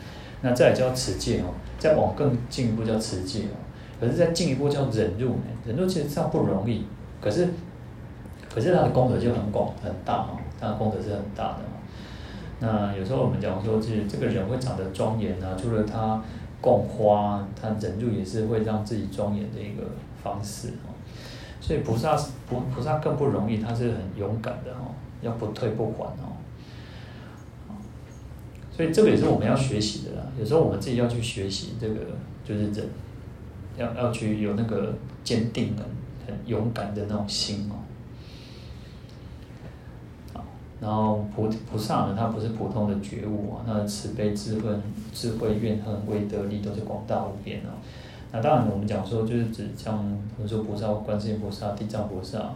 [0.42, 3.60] 那再来叫持戒哦，再往更进一步叫持戒哦。
[4.00, 5.44] 可是再进一步叫忍辱呢？
[5.66, 6.86] 忍辱其实上不容易，
[7.22, 7.50] 可是，
[8.54, 11.60] 可是它的功德就很广很大哦，它的功德是很大的。
[12.60, 16.22] 那有时候我们讲说，是这个人会长得庄严啊，除了他
[16.62, 19.84] 供花，他忍辱也是会让自己庄严的一个
[20.24, 20.94] 方式哦。
[21.60, 22.16] 所以菩萨
[22.48, 24.94] 菩菩萨更不容易，他是很勇敢的哦。
[25.22, 26.36] 要不退不还哦，
[28.70, 30.28] 所以这个也是我们要学习的啦。
[30.38, 32.02] 有时候我们自己要去学习这个，
[32.44, 32.86] 就是忍，
[33.78, 34.94] 要要去有那个
[35.24, 35.84] 坚定的、
[36.28, 37.76] 很勇敢的那种心哦。
[40.84, 44.70] 然后菩菩萨呢，他不是普通的觉悟啊，那慈悲、智慧、
[45.12, 47.72] 智慧、怨恨、威德力都是广大无边哦。
[48.32, 50.04] 那当然，我们讲说就是指像
[50.36, 52.52] 比如说菩萨、观世音菩萨、地藏菩萨。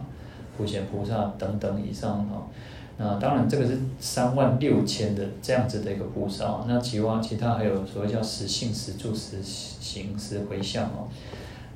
[0.56, 2.48] 普贤菩萨等等以上哈，
[2.96, 11.06] 那当然这个是三万六千的这样子的一个菩萨，那其他其他还有所谓叫实性、实住、实行、实回向哦，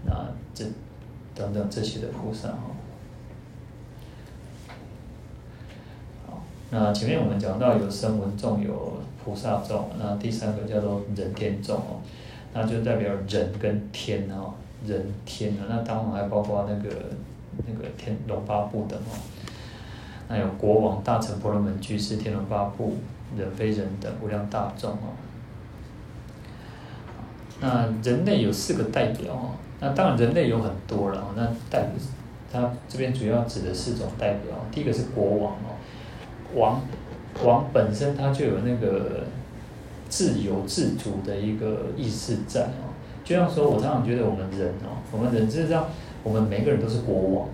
[0.04, 0.12] 那
[0.52, 0.64] 这
[1.32, 2.72] 等等这些的菩萨哈。
[6.72, 8.94] 那前面我们讲到有声闻众，有
[9.24, 12.00] 菩萨众，那第三个叫做人天众哦，
[12.52, 14.54] 那就代表人跟天哦，
[14.84, 16.90] 人天啊，那当然还包括那个。
[17.66, 19.12] 那个天龙八部的哦，
[20.26, 22.96] 那有国王、大臣、婆罗门、居士、天龙八部、
[23.36, 25.12] 人非人等无量大众哦。
[27.60, 29.50] 那人类有四个代表哦，
[29.80, 31.24] 那当然人类有很多了哦。
[31.36, 31.90] 那代表
[32.50, 35.71] 他这边主要指的四种代表，第一个是国王哦，
[36.54, 36.80] 王
[37.44, 39.24] 王本身他就有那个
[40.08, 42.92] 自由自主的一个意识在哦。
[43.24, 45.86] 就像说，我常常觉得我们人哦，我们人是这样。
[46.24, 47.48] 我们每个人都是国王，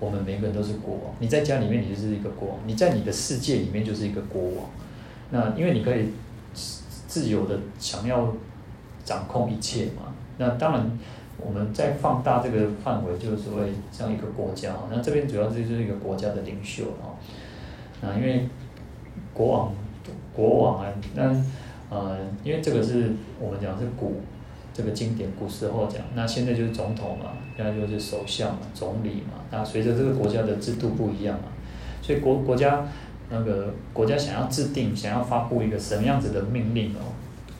[0.00, 1.14] 我们每个人都是国王。
[1.18, 4.70] 你在家里面，你就是一个国王；你在你的世界里面，就是一个国王。
[5.30, 6.10] 那因为你可以
[6.54, 8.32] 自由的想要
[9.04, 10.14] 掌控一切嘛。
[10.38, 10.98] 那当然，
[11.38, 14.74] 我们再放大这个范围，就是所谓像一个国家。
[14.90, 17.14] 那这边主要就是一个国家的领袖哦
[18.02, 18.12] 啊。
[18.16, 18.48] 因为
[19.32, 19.72] 国王，
[20.34, 21.22] 国王啊，那
[21.88, 24.20] 呃，因为这个是我们讲是古。
[24.74, 29.44] 这个经典古时候讲，那现在就是总统嘛，现在就是首相嘛，总理嘛。
[29.50, 31.48] 那随着这个国家的制度不一样嘛，
[32.00, 32.86] 所以国国家
[33.28, 37.12] 那个国家想要制定、想要发布一个什么样子的命令哦，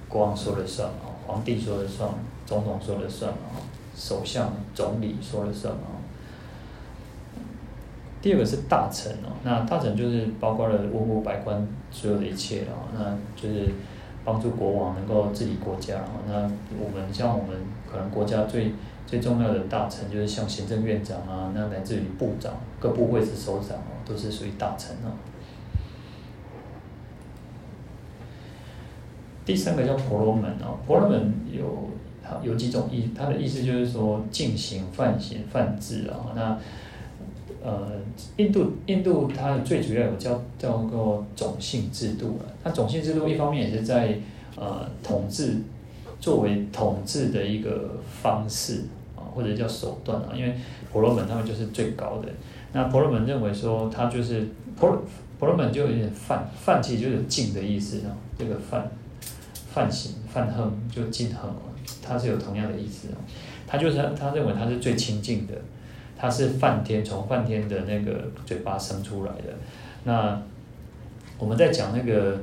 [0.09, 2.09] 国王说了算哦，皇帝说了算，
[2.47, 3.61] 总统说了算哦，
[3.95, 6.01] 首相、总理说了算哦。
[8.23, 13.69] 第二个是大臣哦，那大臣就是包括了文武百官所有的一切哦，那就是。
[14.25, 16.35] 帮助国王能够治理国家哦，那
[16.79, 17.57] 我们像我们
[17.91, 18.73] 可能国家最
[19.05, 25.11] 最重要的大臣，就是像行政院长啊，那乃至于部长、各部会之首长哦，都是属于大臣哦。
[29.45, 31.91] 第三个叫婆罗门哦，婆罗门有
[32.45, 36.57] 有几种意，它的意思就是说进行、犯行、犯制啊，那。
[37.63, 37.93] 呃，
[38.37, 42.45] 印度印度它最主要有叫叫做种姓制度啊。
[42.65, 44.19] 它种姓制度一方面也是在
[44.57, 45.59] 呃统治，
[46.19, 48.83] 作为统治的一个方式
[49.17, 50.31] 啊，或者叫手段啊。
[50.35, 50.55] 因为
[50.93, 52.29] 婆罗门他们就是最高的。
[52.73, 55.03] 那婆罗门认为说，他就是婆罗
[55.39, 58.17] 婆罗门就有点梵，梵其实就有净的意思啊。
[58.39, 58.91] 这个梵，
[59.73, 61.63] 梵行梵行就净行哦，
[62.03, 63.19] 它是有同样的意思啊。
[63.67, 65.55] 他就是他，认为他是最亲近的，
[66.23, 69.53] 他是梵天从梵天的那个嘴巴生出来的。
[70.05, 70.41] 那
[71.37, 72.39] 我们在讲那个，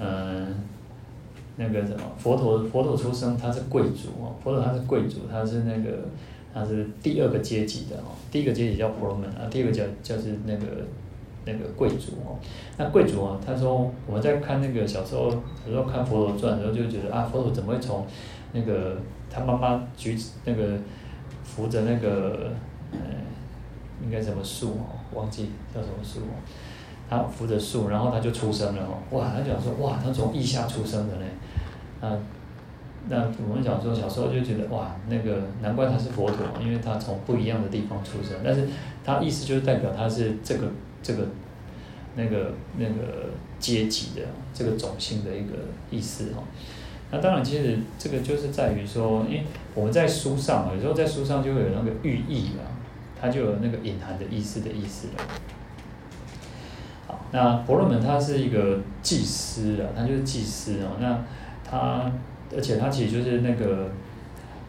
[0.00, 0.44] 嗯、
[1.54, 6.00] 那个什么佛陀，佛陀出生他是贵族哦，佛陀他是贵族，他是那个
[6.52, 10.66] 他是第二个阶级的哦，第一个阶级叫婆罗门啊，第二个叫就是那个
[11.44, 12.34] 那个贵族哦。
[12.76, 18.04] 那贵族啊，他说我们在看那个小时候小时候看佛陀传的时候就觉得啊，佛陀怎么会从
[18.52, 18.96] 那个
[19.30, 20.76] 他妈妈举那个
[21.44, 22.50] 扶着那个
[22.92, 22.98] 呃，
[24.04, 26.38] 应该什么树哦，忘记叫什么树哦，
[27.08, 31.26] 他扶着树，然后他就出生了哦，哇，他讲说哇，他从腋下出生的呢，
[32.00, 32.18] 啊，
[33.08, 33.16] 那
[33.48, 38.68] 我们讲说小时候就觉得哇，那个难怪他是佛陀，因为他从不一样的地方出生，但是
[39.04, 40.68] 他意思就是代表他是这个
[41.02, 41.26] 这个
[42.14, 44.22] 那个那个阶级的
[44.54, 45.54] 这个种姓的一个
[45.90, 46.42] 意思哦。
[47.10, 52.64] 那当然，其实这个就是在于说，因为我们在书上，有时候在书上就会有那个寓意啊，
[53.22, 55.22] 它就有那个隐含的意思的意思了。
[57.06, 60.96] 好，那婆罗门他是一个祭司啊，他就是祭司哦。
[60.98, 61.24] 那
[61.64, 62.10] 他，
[62.52, 63.92] 而且他其实就是那个，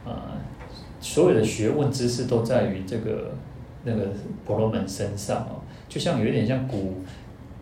[0.06, 0.14] 呃，
[1.02, 3.34] 所有的学问知识都在于这个
[3.86, 4.10] 那个
[4.46, 7.02] 婆罗门身上哦，就像有一点像古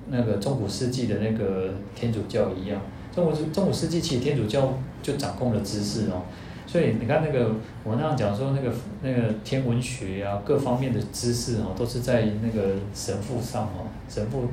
[0.10, 2.82] 那个中古世纪的那个天主教一样。
[3.16, 6.24] 中古中古世纪其实天主教就掌控了知识哦，
[6.72, 7.54] 所以你看那个
[7.84, 14.48] 我那样讲说那个那个天文学啊各方面的知识哦，都是在那个神父上哦，神父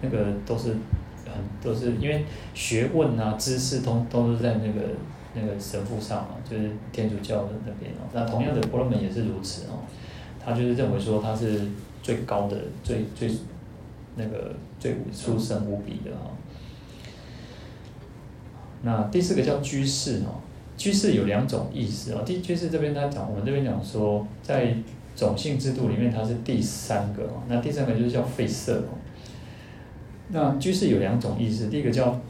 [0.00, 0.76] 那个都是
[1.24, 4.80] 很都是因为学问啊知识都都是在那个
[5.34, 8.06] 那个神父上嘛，就是天主教的那边哦。
[8.12, 9.82] 那同样的婆罗门也是如此哦，
[10.38, 11.62] 他就是认为说他是
[12.00, 13.28] 最高的最最
[14.14, 16.30] 那个最殊胜无比的哈。
[18.82, 20.38] 那第四个叫居士哦，
[20.76, 22.22] 居士有两种意思哦。
[22.24, 24.74] 第居士这边他讲，我们这边讲说，在
[25.16, 27.42] 种姓制度里面，它是第三个哦。
[27.48, 28.98] 那第三个就是叫吠舍哦。
[30.28, 32.20] 那居士有两种意思，第一个叫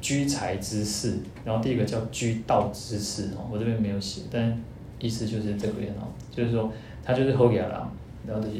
[0.00, 3.48] 居财之士，然后第一个叫居道之士哦。
[3.50, 4.56] 我这边没有写，但
[5.00, 6.72] 意思就是这个哦，就是说
[7.04, 7.72] 他就是后家人，
[8.26, 8.56] 然后就是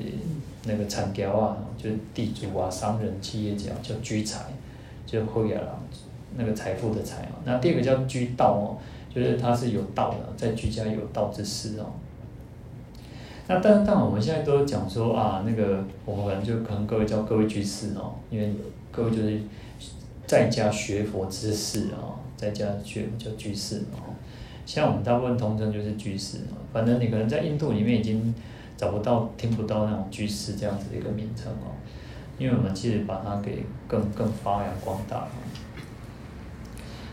[0.64, 4.46] 那个产教啊，就是地主啊、商人、企业家叫居财，
[5.06, 5.64] 就后家人。
[6.36, 8.76] 那个财富的财哦，那第二个叫居道哦，
[9.14, 11.86] 就是他是有道的，在居家有道之士哦。
[13.46, 18.52] 那但但我们现在都讲说啊，那个我们可能就可能各位叫各位居士哦，因为
[18.92, 19.40] 各位就是
[20.26, 24.12] 在家学佛之士哦，在家学叫居士哦。
[24.66, 28.34] 像我们大部分通称就是居士哦，反正你可能在印度里面已经
[28.76, 31.72] 找不到、听不到那种居士这样子的一个名称哦，
[32.38, 35.30] 因为我们其实把它给更更发扬光大了。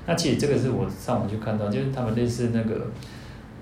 [0.08, 2.88] 那其实这个是我上网就看到，就是他们类似那个，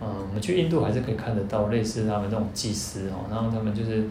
[0.01, 4.03] 嗯，我们去印度还是可以看得到类似他们那种祭司哦，然后他们就是，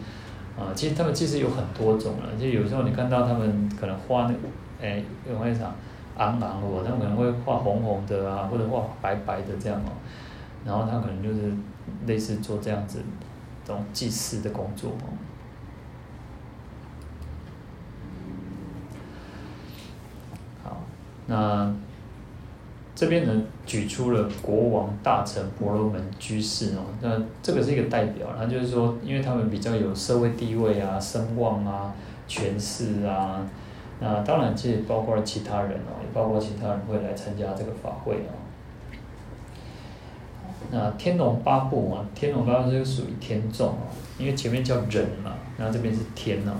[0.57, 4.39] 啊，其实他们祭司有很多种了，就有时候你看到他们可能画那个，
[4.81, 5.75] 哎，有画啥，
[6.17, 9.93] 昂昂的，他们可能会画红红的啊，或者画白白的这样哦，
[10.65, 11.53] 然后他可能就是
[12.07, 12.99] 类似做这样子
[13.63, 15.13] 这种祭司的工作哦。
[20.63, 20.81] 好，
[21.27, 21.71] 那。
[22.95, 31.91] 这边呢，举出了国王、大臣、婆罗门、居士哦，那这个是一个代表，他就是说，因为他们比较有社会地位啊、声望啊、
[32.27, 33.43] 权势啊，
[33.99, 38.37] 那当然这也包括了其他人哦，也包括其他人会来参加这个法会哦。
[40.69, 43.89] 那天龙八部啊，天龙八部是属于天众哦，
[44.19, 46.53] 因为前面叫人嘛，然后这边是天哦，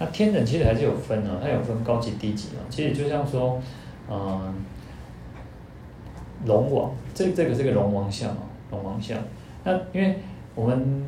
[0.00, 3.62] 那天人其实还是有分哦，它有分高级低级哦，其实就像说，
[4.10, 4.52] 嗯。
[6.46, 9.18] 龙王，这这个是个龙王像哦，龙王像。
[9.62, 10.18] 那因为
[10.54, 11.04] 我们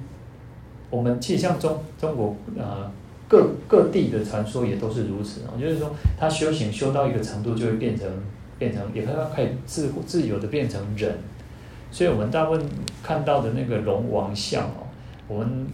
[0.90, 2.90] 我们其实像中中国、呃、
[3.28, 8.06] 各各地的传说也都是如此哦，就是说他修行修到一个程度，就会变成
[8.58, 11.14] 变成，也可以可以自自由的变成人。
[11.90, 12.66] 所以我们大部分
[13.02, 14.84] 看到的那个龙王像哦，
[15.28, 15.66] 我们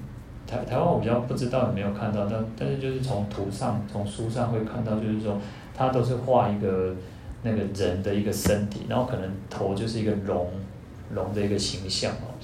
[0.46, 5.36] 台台湾我比较不知道有没有看到，但但是就是从图上从书上会看到，就是说
[5.74, 6.94] 他都是画一个。
[7.42, 10.50] 那个人的一个身体，然后可能头就是一个龙，
[11.14, 12.34] 龙的一个形象哦。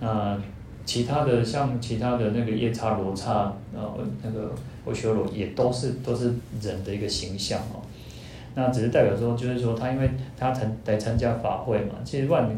[0.00, 0.40] 那
[0.84, 4.52] 其他的像其他的那个夜叉罗刹，呃，那个
[4.86, 7.82] 阿修罗也都是都是人的一个形象哦。
[8.54, 12.48] 那只是代表说，就是说他因为他参来参加法会嘛，其实万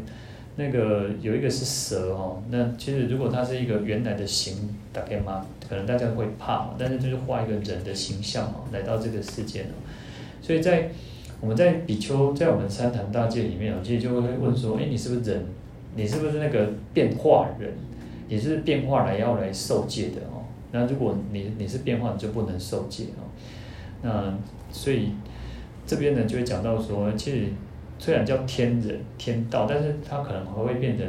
[0.55, 9.65] 那个有一个是蛇哦，那其实如果它是一个原来的形，大概嘛，可能大家会怕，但是就是画一个人的形象哦，来到这个世界，
[10.41, 10.91] 所以在
[11.41, 15.43] 我们在比丘，在我们三坛大戒里面我，其实就会问说，哎，你是不是人？
[15.95, 17.73] 你是不是那个变化人？
[18.29, 20.45] 你是变化来要来受戒的哦？
[20.71, 23.27] 那如果你你是变化，你就不能受戒哦。
[24.03, 24.33] 那
[24.71, 25.09] 所以
[25.85, 27.47] 这边呢就会讲到说，其实
[27.97, 31.05] 虽然叫天人天道，但是它可能还会变成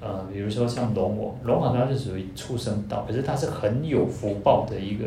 [0.00, 5.06] 呃，比如说像龙王，龙王它是属于畜生道，可是它是很有福报的一个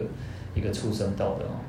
[0.55, 1.61] 一个畜生道的哦，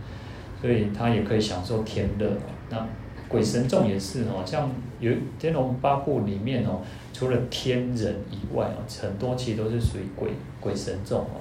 [0.61, 2.27] 所以它也可以享受天乐。
[2.71, 2.87] 那
[3.29, 6.81] 鬼神众也是哦，像有天龙八部里面哦，
[7.13, 11.41] 除了天人以外哦，很多其实都是属于鬼鬼神众哦，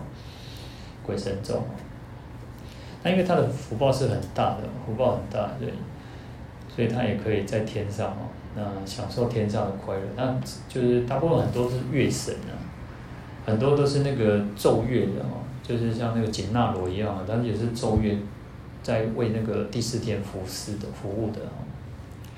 [1.05, 1.65] 鬼神众哦。
[3.03, 5.71] 那因为他的福报是很大的，福报很大，对，
[6.67, 10.01] 所以他也可以在天上哦，那享受天上的快乐。
[10.15, 10.35] 那
[10.67, 12.51] 就是大部分很多是月神啊，
[13.45, 18.17] 很多都是那个奏乐的哦，就是像那个紧那罗一样，他也是奏乐，
[18.87, 21.67] 在为那个第四天服侍的服务的哦。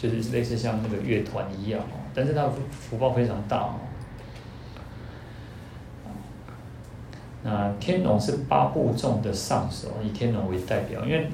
[0.02, 3.76] 就是类似像那个乐团一样哦，但是它的福报非常大哦。
[7.44, 11.28] 那天龙是八部众的上首，以天龙为代表，因为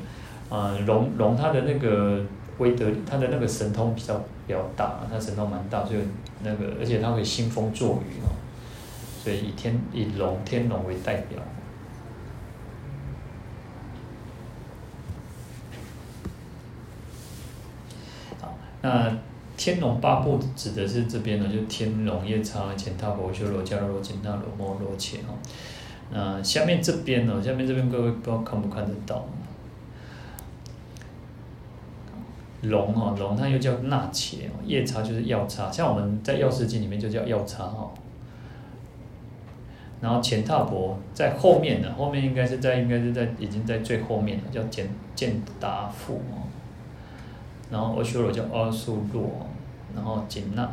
[0.49, 2.26] 呃龙龙它的那个
[2.57, 4.16] 威德，它的那个神通比较
[4.47, 5.99] 比较大，它神通蛮大，所以
[6.41, 8.34] 那个而且它会兴风作雨哦，
[9.24, 11.38] 所以以天以龙天龙为代表。
[18.86, 19.12] 那
[19.58, 25.34] 天龙八部指的是这边呢，就天龙夜叉、乾闥婆、修罗、迦楼罗、紧那罗、摩罗伽哦。
[26.12, 29.26] 那下面这边呢，下面这边各位不知道看不看得到？
[32.62, 37.90] 龙哦，龙它又叫纳伽哦，夜叉就是药叉，像我们在药师经里面就叫药叉哦。
[40.00, 46.46] 然后乾闥婆在后面呢，后面应该是在应该是在已经在最后面了，叫健健达父哦。
[47.72, 49.47] 然后阿修罗叫阿修罗，
[49.95, 50.72] 然后紧那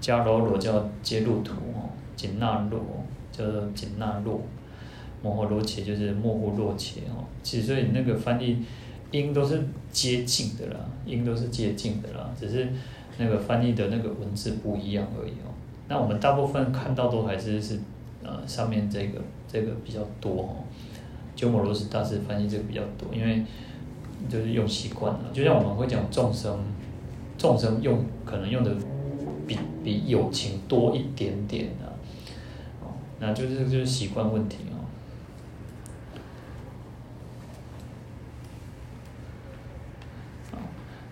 [0.00, 2.80] 迦楼罗叫揭路图哦，紧那罗
[3.32, 4.40] 叫做紧那罗，
[5.22, 7.24] 摩诃罗伽就是摩诃罗伽哦。
[7.42, 8.64] 其实所以那个翻译
[9.10, 9.60] 音都是
[9.90, 12.68] 接近的啦，音都是接近的啦，只是
[13.18, 15.50] 那个翻译的那个文字不一样而已哦。
[15.88, 17.80] 那我们大部分看到都还是是
[18.22, 20.64] 呃上面这个这个比较多哦，
[21.34, 23.44] 鸠摩罗什大师翻译这个比较多，因为。
[24.28, 26.58] 就是用习惯了，就像我们会讲众生，
[27.36, 28.74] 众生用可能用的
[29.46, 31.86] 比比友情多一点点的，
[32.80, 34.80] 哦，那就是就是习惯问题哦。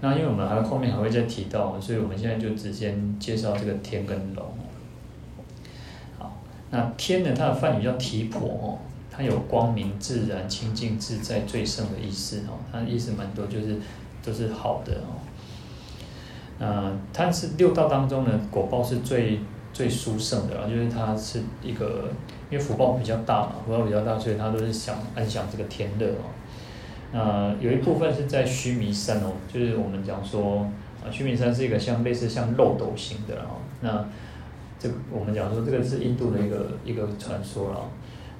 [0.02, 4.46] 那因为我们还后面还会再提到，所以我们现在就直接介绍这个天跟龙。
[6.18, 6.40] 好，
[6.70, 8.78] 那天呢，它的梵语叫提婆哦。
[9.20, 13.76] 它有光明、自然、清净、自在、最胜的意思哦，它的意思蛮多，就是
[14.24, 15.20] 都是好的哦。
[16.58, 19.40] 呃，它是六道当中呢，果报是最
[19.74, 22.08] 最殊胜的，就是它是一个，
[22.50, 26.24] 因为福报比较大嘛，福报比较大，所以它都是想安享这个天乐哦。
[27.12, 30.66] 呃，有一部分是在须弥山哦，就是我们讲说
[31.04, 33.60] 啊，须弥山是一个像类似像漏斗形的哦。
[33.82, 34.02] 那
[34.78, 37.80] 这我们讲说这个是印度的一个一个传说了。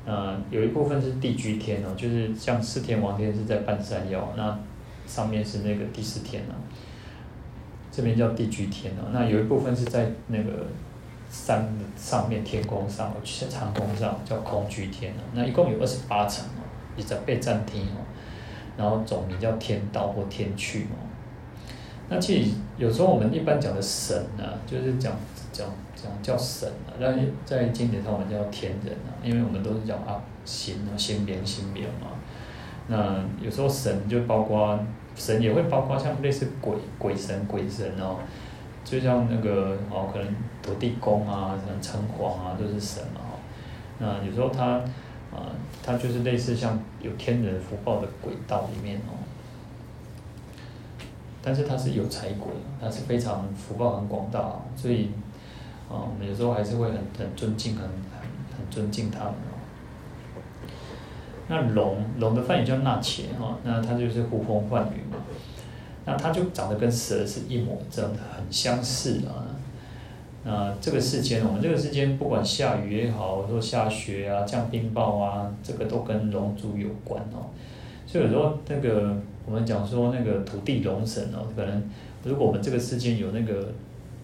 [0.07, 4.59] 呃，有一部分是地居天哦，就是像四天王天是在半山腰，那
[5.07, 6.55] 上面是那个第四天哦，
[7.93, 9.11] 这边叫地居天哦。
[9.13, 10.67] 那有一部分是在那个
[11.31, 15.23] 山上面天空上，去长空上叫空居天哦。
[15.35, 16.63] 那一共有二十八层哦，
[16.97, 18.01] 也在被占天哦，
[18.77, 20.97] 然后总名叫天道或天趣哦。
[22.09, 25.13] 那其实有时候我们一般讲的神啊，就是讲
[25.53, 25.67] 讲。
[25.95, 27.13] 讲叫神啊，那
[27.45, 32.07] 在经典上我们叫天人啊，因为我们都是讲啊心啊心莲心莲嘛。
[32.87, 34.81] 那有时候神就包括
[35.15, 38.17] 神也会包括像类似鬼鬼神鬼神哦，
[38.83, 43.21] 就像那个哦可能土地公啊，可能城隍啊都是神嘛。
[43.99, 44.77] 那有时候他
[45.31, 45.53] 啊
[45.85, 49.13] 他就是类似像有天人福报的鬼道里面哦，
[51.43, 55.11] 但是他是有财鬼，他是非常福报很广大，所以。
[55.91, 57.91] 啊，我们有时候还是会很很尊敬，很很
[58.57, 59.59] 很尊敬他们哦。
[61.49, 65.19] 那龙龙的梵语叫那伽哈，那它就是呼风唤雨嘛。
[66.07, 69.51] 那它就长得跟蛇是一模一样的，很相似啊。
[70.45, 77.51] 那这个世间，我们这个世间不管下雨也好，说下雪啊、降冰雹啊，这个都跟龙族有关哦。
[78.07, 81.83] 所以有时候那个我们讲说那个土地龙神哦，可能
[82.23, 83.73] 如果我们这个世间有那个。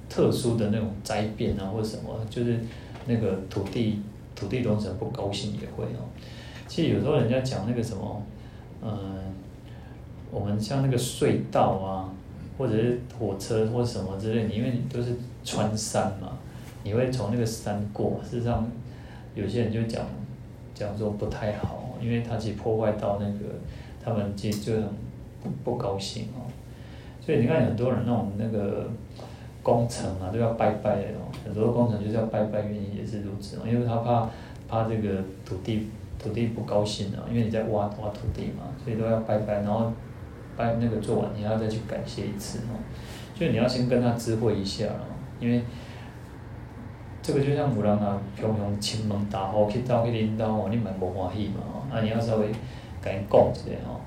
[0.08, 2.58] 特殊的那种灾变啊，或者什么，就是
[3.06, 4.00] 那个土地
[4.34, 6.06] 土地龙神不高兴也会哦。
[6.68, 8.22] 其实有时候人家讲那个什么，
[8.82, 8.98] 嗯、
[10.30, 12.10] 我们像那个隧道啊，
[12.58, 16.36] 或者是火车或什么之类，因为你都是穿山嘛，
[16.82, 18.68] 你会从那个山过，事实上
[19.34, 20.04] 有些人就讲
[20.74, 23.54] 讲说不太好，因为它其实破坏到那个
[24.04, 24.82] 他们其实就很
[25.42, 26.44] 不，不高兴哦。
[27.24, 28.88] 所以你看很多人那种那个
[29.66, 34.30] 工程啊都要拜拜的哦，很多工程就是要拜拜，原因也是如此哦，因为他怕
[34.68, 35.88] 怕这个土地。
[36.18, 39.92] 土地不高兴啊，因为你在挖挖土地嘛，所以都要拜拜，然后
[40.56, 42.80] 拜那个做完，你要再去感谢一次哦。
[43.38, 45.06] 就你要先跟他知会一下哦，
[45.38, 45.62] 因为
[47.22, 52.46] 这个就像有人啊，平常亲门大户去到去领导哦，你蛮不欢喜嘛哦，那你要稍微
[53.00, 54.00] 跟他讲一下哦。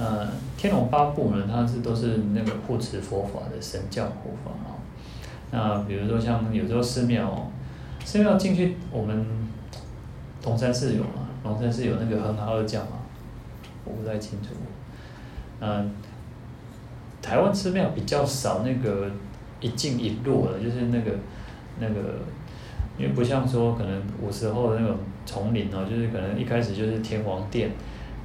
[0.00, 0.26] 呃
[0.56, 4.80] 天龙八部呢，它是都是那个护持佛法的神将护法哦。
[5.50, 7.50] 那比如说像有时候寺庙。
[8.02, 9.26] 寺庙进去，我们
[10.42, 11.28] 龙山寺有嘛？
[11.44, 12.92] 龙山寺有那个哼哈二将嘛？
[13.84, 14.48] 我不太清楚。
[15.60, 15.92] 嗯，
[17.20, 19.08] 台湾寺庙比较少那个
[19.60, 21.12] 一进一落的，就是那个
[21.78, 22.00] 那个，
[22.98, 24.96] 因为不像说可能古时候的那种
[25.26, 27.70] 丛林哦，就是可能一开始就是天王殿，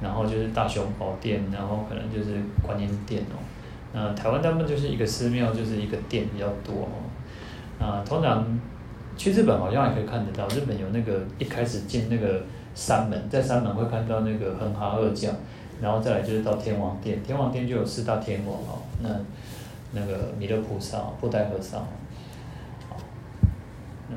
[0.02, 3.36] 然后就是大雄宝殿，然后可能就是观音殿哦。
[3.92, 7.84] 那台湾他们就是一个寺庙，就是一个殿比较多哦。
[7.84, 8.46] 啊，通常。
[9.18, 12.42] 去日本好像也可以看得到，日本有那个一开始进那个
[12.74, 15.34] 山门，在山门会看到那个哼哈二将，
[15.80, 19.08] 然后再来就是到天王殿，天王殿就有四大天王哦，那
[19.92, 21.80] 那个弥勒菩萨、布袋和尚，
[22.90, 22.96] 好，
[24.10, 24.16] 那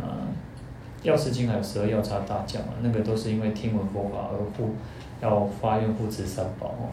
[1.01, 4.75] 药师经还有十二药叉大将，那个都是因为听闻佛法而护，
[5.21, 6.89] 要发愿护持三宝哦，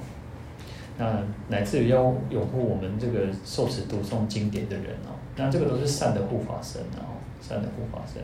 [0.99, 1.19] 那
[1.49, 7.17] 乃至于要拥护我们这个受持读诵经典的人哦，那这个都是善的护法神哦。
[7.39, 8.21] 善的护法神，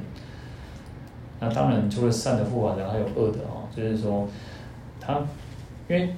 [1.38, 4.26] 那当然除了善的护法神，还有恶的哦，就是说，
[4.98, 5.18] 他，
[5.88, 6.12] 因为，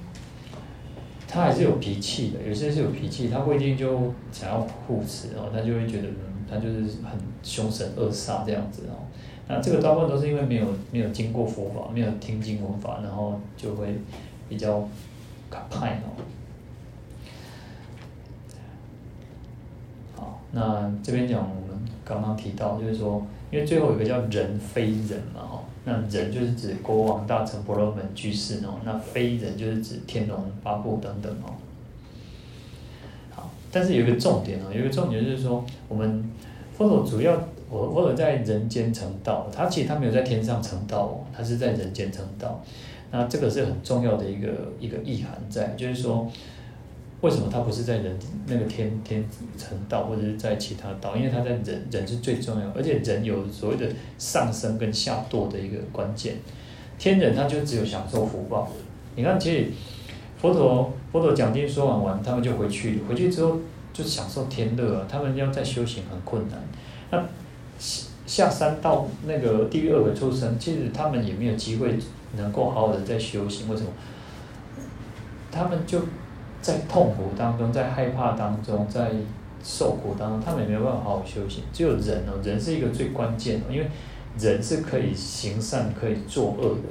[1.28, 9.04] 他还是有脾气的，有些是有脾气，他不一定就想要护持哦，他就会觉得，嗯，他就是很凶神恶煞这样子哦。
[9.48, 13.98] 那这个大部分都是因为没有没有经过佛法，没有听经闻法，然后就会
[14.48, 14.88] 比较
[15.50, 16.16] 卡派哦。
[20.16, 21.74] 好，那这边讲我们。
[22.06, 31.54] 刚刚提到，就是说，因为最后有个叫人非人嘛，哦，那人就是指国王、大臣、婆罗门、居士哦，那非人就是指天龙八部等等哦。
[33.30, 36.30] 好，但是有一个重点哦，有一个重点就是说，我们
[36.76, 37.34] 佛陀主要
[37.70, 42.62] 我我有在人间成道，他其实他没有在天上成道，他是在人间成道。
[43.10, 44.48] 那这个是很重要的一个
[44.80, 46.30] 一个意涵在，就是说。
[47.20, 49.24] 为什么他不是在人那个天天
[49.56, 51.16] 成道，或者是在其他道？
[51.16, 53.88] 因为他在人，人是最重要，而且人有所谓的
[54.18, 56.34] 上升跟下堕的一个关键。
[56.98, 58.68] 天人他就只有享受福报。
[59.16, 59.68] 你看，其实
[60.36, 63.56] 佛陀佛陀讲经说完完，他们就回去，回去之后
[63.94, 65.06] 就享受天乐啊。
[65.10, 66.60] 他们要再修行很困难。
[67.10, 67.24] 那
[68.34, 71.96] 下山到那个地狱恶鬼畜生，其实他们也没有机会
[72.36, 73.68] 能够好好的再修行。
[73.68, 73.88] 为什么？
[75.52, 76.00] 他们就。
[76.64, 79.10] 在痛苦当中，在害怕当中，在
[79.62, 81.62] 受苦当中，他们也没有办法好好修行。
[81.74, 83.86] 只有人哦，人是一个最关键的，因为
[84.38, 86.88] 人是可以行善，可以作恶的。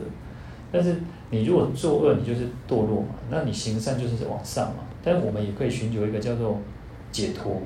[0.71, 0.97] 但是
[1.31, 4.83] 你如果作恶，你就是堕落嘛；那你行善就是往上嘛。
[5.03, 6.59] 但是我们也可以寻求一个叫做
[7.11, 7.59] 解脱。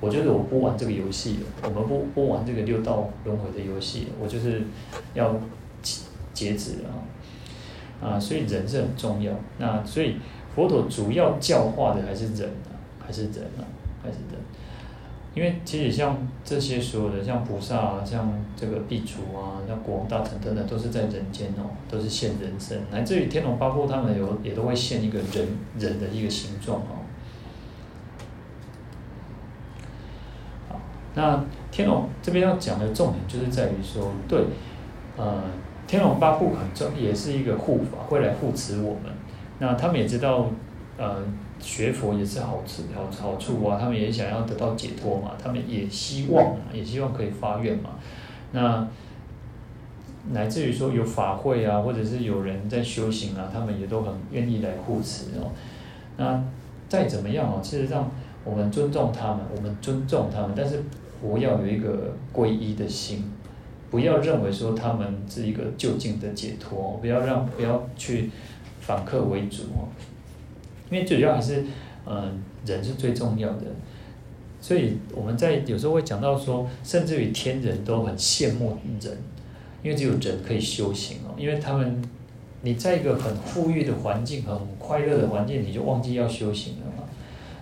[0.00, 4.08] 我觉得我不玩这个游戏，我们不不玩这个六道轮回的游戏。
[4.20, 4.62] 我就是
[5.14, 5.34] 要
[6.32, 6.88] 截止啊！
[8.00, 9.32] 啊，所以人是很重要。
[9.58, 10.16] 那所以。
[10.54, 13.62] 佛陀主要教化的还是人啊，还是人啊，
[14.02, 14.40] 还是人。
[15.32, 22.80] 因为其实像这些所有的，像菩萨啊，像这个苾刍啊，像国王大臣等等，都是在人间哦，都是现人身。
[22.90, 25.46] 乃至于天龙八部，他们有也都会现一个人
[25.78, 27.06] 人的一个形状哦。
[30.68, 30.80] 好，
[31.18, 34.38] 那天龙这边要讲的重点就是在于说，对，
[35.16, 35.42] 呃，
[35.84, 39.12] 天龙八部很重，也是一个护法，会来护持我们。
[39.58, 40.46] 那他们也知道，
[40.96, 41.16] 呃，
[41.58, 47.90] 学佛也是好处好好处啊，他们也想要得到解脱嘛，他们也希望，也希望可以发愿嘛。
[48.52, 48.86] 那
[50.30, 55.50] 乃至于说有法会啊，或者是有人在修行啊，他们也都很愿意来护持哦。
[56.16, 56.40] 那
[56.88, 58.08] 再怎么样哦，事实上
[58.44, 60.84] 我们尊重他们，我们尊重他们，但是
[61.20, 63.24] 不要有一个皈依的心，
[63.90, 68.30] 不要认为说他们是一个就近的解脱，不要让不要去。
[68.80, 69.84] 反客为主哦，
[70.90, 71.62] 因为主要还是，
[72.06, 73.64] 嗯，人是最重要的。
[74.62, 79.18] 所以我们在有时候会讲到说，甚至于天人都很羡慕人，
[79.82, 81.34] 因为只有人可以修行哦。
[81.36, 82.02] 因为他们，
[82.62, 86.86] 你在一个很富裕的环境、很快乐的环境，你就忘记要修行了。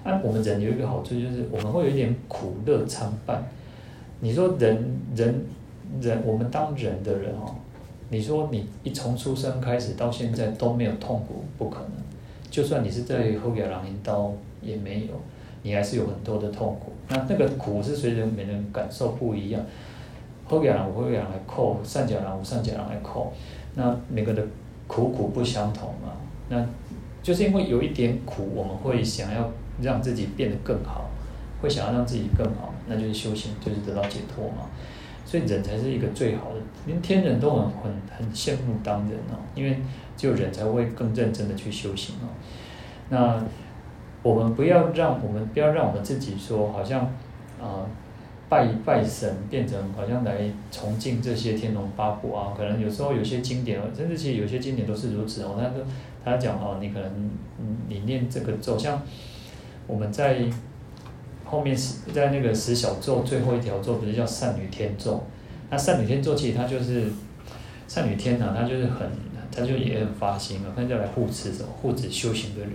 [0.06, 3.44] 那、我们人有一个好处，就是我们会有一点苦乐参半。
[4.20, 5.44] 你说人人
[6.00, 7.54] 人，我们当人的人哦，
[8.08, 11.90] 你说你一从出生开始到现在都没有痛苦，不可能。
[12.50, 15.12] 就算你是在后边让一刀也没有。
[15.62, 19.60] 你还是有很多的痛苦，那那个苦是随着每个人感受不一样。
[20.44, 23.32] 好家人有好家人来苦，善家人有善家人来扣，
[23.74, 24.40] 那每个的
[24.86, 26.12] 苦苦不相同嘛。
[26.48, 26.64] 那
[27.20, 29.50] 就是因为有一点苦，我们会想要
[29.80, 31.10] 让自己变得更好，
[31.60, 34.68] 会想要让自己更好，那就是修行，就是得到解脱嘛。
[35.24, 39.78] 所以人才是一个最好的，连天人都很很很羡慕当人哦，因为
[40.16, 42.28] 只有人才会更认真的去修行哦。
[43.08, 43.42] 那。
[44.22, 47.02] 我们不要让我们不要让我们自己说好像
[47.60, 47.86] 啊、呃、
[48.48, 55.54] 拜拜神变成好像来崇敬这些天龙八部啊，可能有时候有些经典，甚至其实有些经典都是如此哦。
[55.56, 55.74] 他说
[56.24, 57.30] 他讲哦，你可能
[57.88, 59.00] 你念这个咒，像
[59.86, 60.38] 我们在
[61.44, 65.22] 后面是在那个十小咒最后一条咒，不是叫善女天咒？
[65.70, 67.04] 那善女天咒其实它就是
[67.86, 69.08] 善女天呐、它就是很，
[69.54, 72.72] 它就也很发心啊，它就来护持着护持修行的人。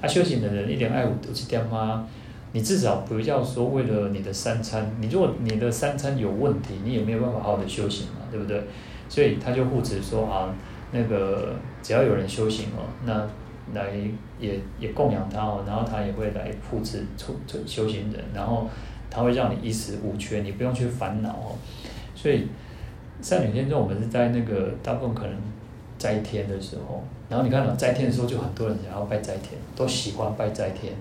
[0.00, 2.06] 啊，修行的人一点爱护都是点吗？
[2.52, 8.62] 你至少不要说为了你的三餐，你如果你的三餐有问题，你也没有办法好好的修行嘛，对不对？
[9.08, 10.54] 所以他就护持说啊，
[10.92, 13.28] 那个只要有人修行哦，那
[13.74, 13.90] 来
[14.38, 18.68] 也也供养他哦，然后他也会来护持出出修行人，然后
[19.10, 21.56] 他会让你衣食无缺，你不用去烦恼哦。
[22.14, 22.46] 所以
[23.20, 25.34] 善女天咒，我们是在那个大部分可能。
[26.00, 30.94] 斋天的时候，然后你看到斋天的时候，就很多人想要拜斋天，都喜欢拜斋天，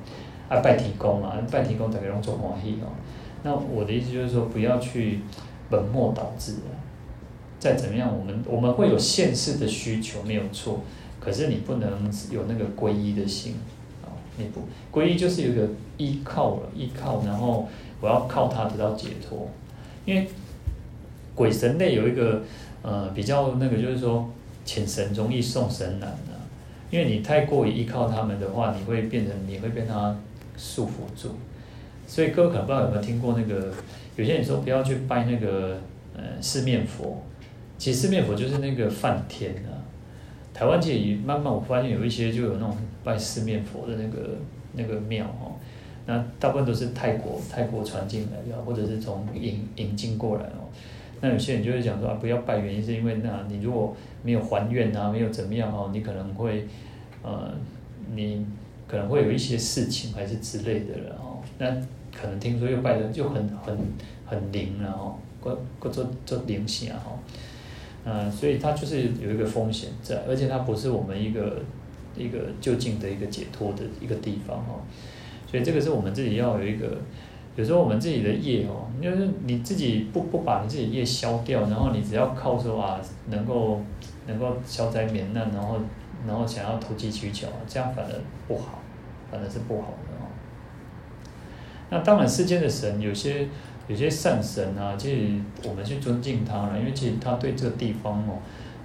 [0.49, 2.91] 啊拜天公嘛，拜天公大家拢做欢喜哦。
[3.43, 5.21] 那我的意思就是说，不要去
[5.69, 6.75] 本末倒置了。
[7.59, 10.81] 再怎么样，我们我们会有现世的需求没有错，
[11.30, 13.53] 可是你不能有那个皈依的心
[14.03, 17.69] 啊，你不皈依就是有一个依靠了，依靠，然后
[18.01, 19.47] 我要靠它得到解脱。
[20.06, 20.27] 因为
[21.35, 22.41] 鬼神类有一个
[22.81, 24.27] 呃比较那个就是说。
[24.65, 26.38] 请神容易送神难啊，
[26.91, 30.15] 因为你太过于依靠他们的话，你会变成你会被他
[30.56, 31.30] 束缚住。
[32.06, 33.73] 所以各位可不知道有没有听过那个，
[34.15, 35.80] 有些人说不要去拜那个
[36.15, 37.23] 呃四面佛，
[37.80, 39.78] 其实四面佛就是那个梵天啊。
[40.60, 44.31] 台湾其实慢慢我发现有一些就有那种拜四面佛的那个
[44.73, 45.56] 那个庙哦，
[46.06, 50.68] 那大部分都是泰国泰国传进来的，或者是从引引进过来哦。
[51.22, 56.68] 那有些人就会讲说啊，不要拜，原因是因为那你如果没有还愿啊，没有怎么样哦，你可能会，
[57.23, 57.53] 呃，
[58.14, 58.45] 你
[58.86, 61.40] 可能会有一些事情还是之类的了哦。
[61.57, 61.72] 那
[62.14, 63.77] 可能听说又拜的就很很
[64.26, 67.18] 很灵了哦，各各做做灵性啊哈，
[68.11, 71.61] 嗯，所以它就是有一个风险在，而且它不是我们一个
[72.18, 74.81] 一个就近的一个解脱的一个地方哦，
[75.45, 76.98] 所以这个是我们自己要有一个。
[77.56, 83.81] 有时候我们自己的业哦，就是你自己不不把你自己业消掉，然后你只要靠说啊，能够
[84.27, 85.77] 能够消灾免难，然后
[86.26, 88.11] 然后想要投机取巧，这样反而
[88.48, 88.80] 不好，
[89.30, 90.31] 反而是不好的哦。
[91.90, 93.49] 那当然世间的神有些
[93.90, 95.34] 有些善神啊，其实
[95.68, 98.38] 我们去尊敬他了，因为其实他对这个地方哦，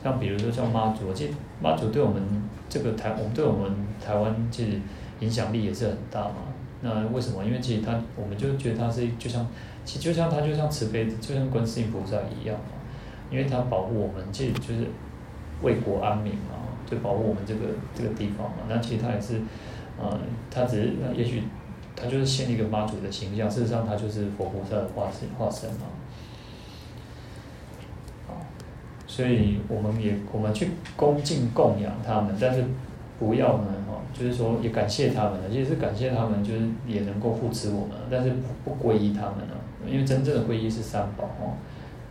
[0.02, 2.22] 像比如说像妈祖，其实妈祖对我们
[2.70, 3.70] 这个台，我们对我们
[4.04, 4.80] 台湾其实
[5.20, 6.36] 影响力也是很大嘛。
[6.80, 7.44] 那为什么？
[7.44, 9.46] 因为其实他，我们就觉得他是就像，
[9.84, 12.72] 其实就像他就像慈悲，就像观世音菩萨一样嘛。
[13.30, 14.86] 因为他保护我们，其实就是
[15.62, 16.56] 为国安民嘛，
[16.88, 17.60] 就保护我们这个
[17.94, 18.64] 这个地方嘛。
[18.68, 19.40] 那其实他也是，
[19.98, 20.18] 呃，
[20.50, 21.42] 他只是那也许
[21.96, 25.86] 他就是现一个妈祖的形象，事实上他就是佛菩萨的化身化身嘛。
[29.06, 32.64] 所以我们也我们去恭敬供养他们，但是
[33.18, 33.66] 不要呢。
[33.86, 38.30] 哈就是说，也感谢他们了，其实是感谢他们，就是也能够护持我们，但是
[38.64, 39.56] 不不皈依他们了，
[39.88, 41.58] 因为真正的皈依是三宝哦，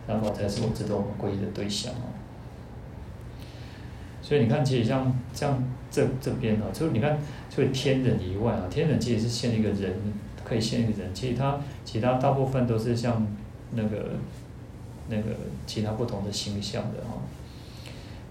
[0.05, 2.11] 三宝才是我值得我们皈依的对象哦。
[4.22, 7.18] 所以你看，其实像像这这边哦，就是你看，
[7.53, 9.93] 除了天人以外啊，天人其实是现一个人，
[10.43, 13.27] 可以现一个人，其他其他大部分都是像
[13.75, 14.11] 那个
[15.07, 15.23] 那个
[15.67, 17.21] 其他不同的形象的哈。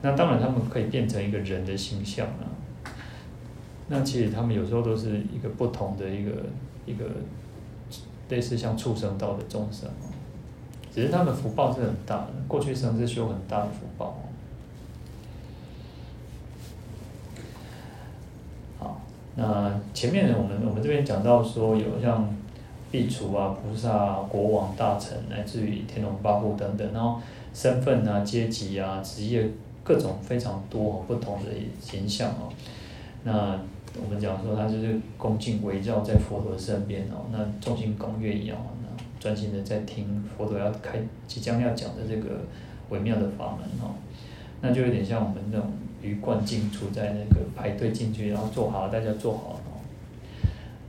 [0.01, 2.51] 那当然，他们可以变成一个人的形象啊。
[3.89, 6.33] 那其实他们有时候都是一个不同的一个
[6.85, 7.05] 一个
[8.29, 9.89] 类似像畜生道的众生，
[10.93, 14.23] 只是他们福报是很大的，过去生是修很大的福报哦。
[18.79, 19.01] 好，
[19.35, 22.29] 那前面我们我们这边讲到说有像
[22.91, 27.19] 壁橱啊、菩萨、啊、国王、大臣，乃至于天龙八部等等，然后
[27.55, 29.49] 身份啊、阶级啊、职业
[29.83, 31.51] 各种非常多不同的
[31.81, 32.53] 形象哦。
[33.25, 33.59] 那
[34.03, 42.41] 我们讲说他就是恭敬围绕在佛陀身边哦，那众星拱月一样，那专心的在听佛陀要开即将要讲的这个
[42.91, 43.95] 微妙的法门哦，
[44.61, 45.71] 那就有点像我们那种
[46.03, 49.81] 鱼贯进出在那个排队进去，然后坐好，大家坐好哦，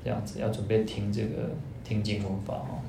[0.04, 1.50] 这样子要准备听这个。
[1.86, 2.80] 听经文法哦，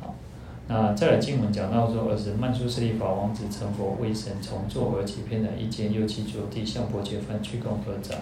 [0.00, 0.14] 好，
[0.66, 8.18] 那再来经文讲到说，尔时曼殊室利法王子成佛威神，从座而起，偏袒一间，右膝着地，向薄伽梵鞠躬合掌。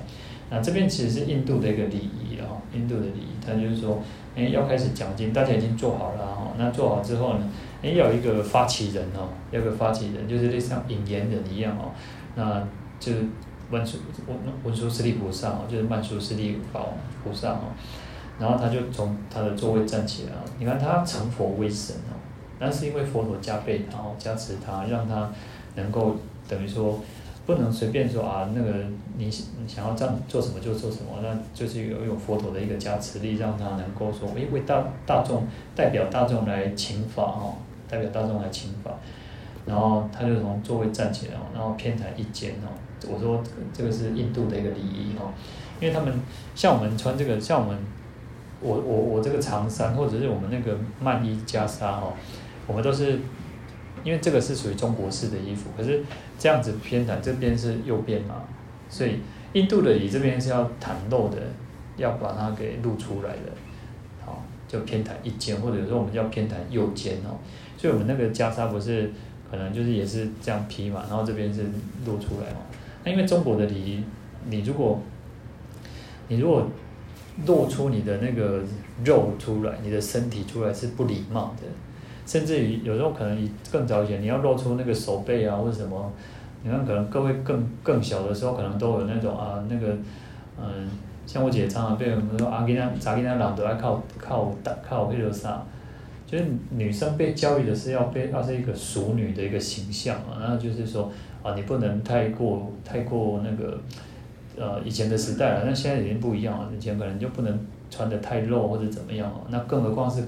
[0.50, 4.00] 那这边其实是印度的一个礼仪哦，印度的礼仪，他就是说，
[4.36, 7.48] 哎，要开始讲经，大家已经做好了哈，那做好之后呢，
[7.82, 11.92] 哎，要有一个发起人哦，要个发起人，就是类似像引言人一样哦，
[12.34, 12.66] 那
[12.98, 13.24] 就是。
[13.70, 14.34] 文殊文
[14.64, 16.88] 文殊师利菩萨哦，就是曼殊师利法王
[17.22, 17.64] 菩萨哦，
[18.40, 22.16] 然后他就从他的座位站起来，你看他成佛为神哦，
[22.58, 25.30] 那是因为佛陀加被他哦，加持他，让他
[25.74, 26.16] 能够
[26.48, 26.98] 等于说
[27.48, 28.70] 不能随便说啊，那个
[29.16, 37.54] 你你想要这样做什么就做什么，那就是有有佛陀的一个加持力，让他能够说，诶为大大众代表大众来请法哦，
[37.88, 38.90] 代表大众来请法，
[39.64, 42.68] 然后他就从座位站起来哦，然后偏袒一肩哦。
[43.10, 43.42] 我说
[43.72, 45.32] 这个是印度的一个礼仪哦，
[45.80, 46.12] 因为他们
[46.54, 47.78] 像我们穿这个，像我们
[48.60, 52.12] 我我我这个长衫或者是我们那个曼衣袈裟哦，
[52.66, 53.18] 我们都是
[54.08, 56.02] 因为这个是属于中国式的衣服，可是
[56.38, 58.36] 这样子偏袒这边是右边嘛，
[58.88, 59.20] 所以
[59.52, 61.36] 印度的礼这边是要袒露的，
[61.98, 63.52] 要把它给露出来的，
[64.24, 67.36] 好，就偏袒一肩，或者说我们叫偏袒右肩哦，
[67.76, 69.12] 所以我们那个袈裟不是
[69.50, 71.64] 可能就是也是这样披嘛，然后这边是
[72.06, 72.60] 露出来嘛。
[73.04, 74.04] 那因为中国的礼仪，
[74.48, 75.02] 你如果，
[76.28, 76.66] 你如果
[77.46, 78.62] 露出你的那个
[79.04, 81.66] 肉出来，你的身体出来是不礼貌的，
[82.28, 86.12] 甚至于有时候可能更早以前，你要露出那个手背啊或者什么，
[86.62, 89.96] 你看可能各位更更小的时候，可能都有那种啊那个，
[90.60, 90.90] 嗯，
[91.26, 95.64] 像我姐常常被人们说啊，给他咋给他朗都要靠靠打靠背着啥，
[96.26, 101.10] 就是女生被教育的是要被要是一个淑女的一个形象啊，然后就是说。
[101.40, 103.78] 啊，你不能太过太过那个，
[104.56, 106.68] 呃，以前的时代了，那现在已经不一样了。
[106.76, 109.40] 以前可能就不能穿的太露或者怎么样了。
[109.48, 110.24] 那更何况是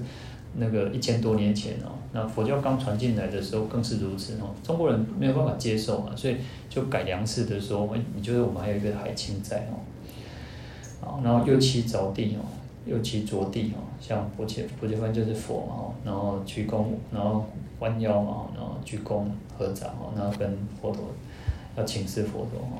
[0.55, 4.53] 那个一千多年前哦，那佛教刚传进来的时候更是如此哦。
[4.63, 6.37] 中国人没有办法接受嘛，所以
[6.69, 9.67] 就改良式的说，哎，你觉得我们还有一个海清在
[11.01, 12.45] 哦，然后右膝着地哦，
[12.85, 17.45] 右膝着地哦，像佛前，佛前分就是佛哦，然后鞠躬，然后。
[17.81, 19.23] 弯腰嘛，然后鞠躬
[19.57, 21.03] 合掌哦，然后跟佛陀
[21.75, 22.77] 要请示佛陀哦。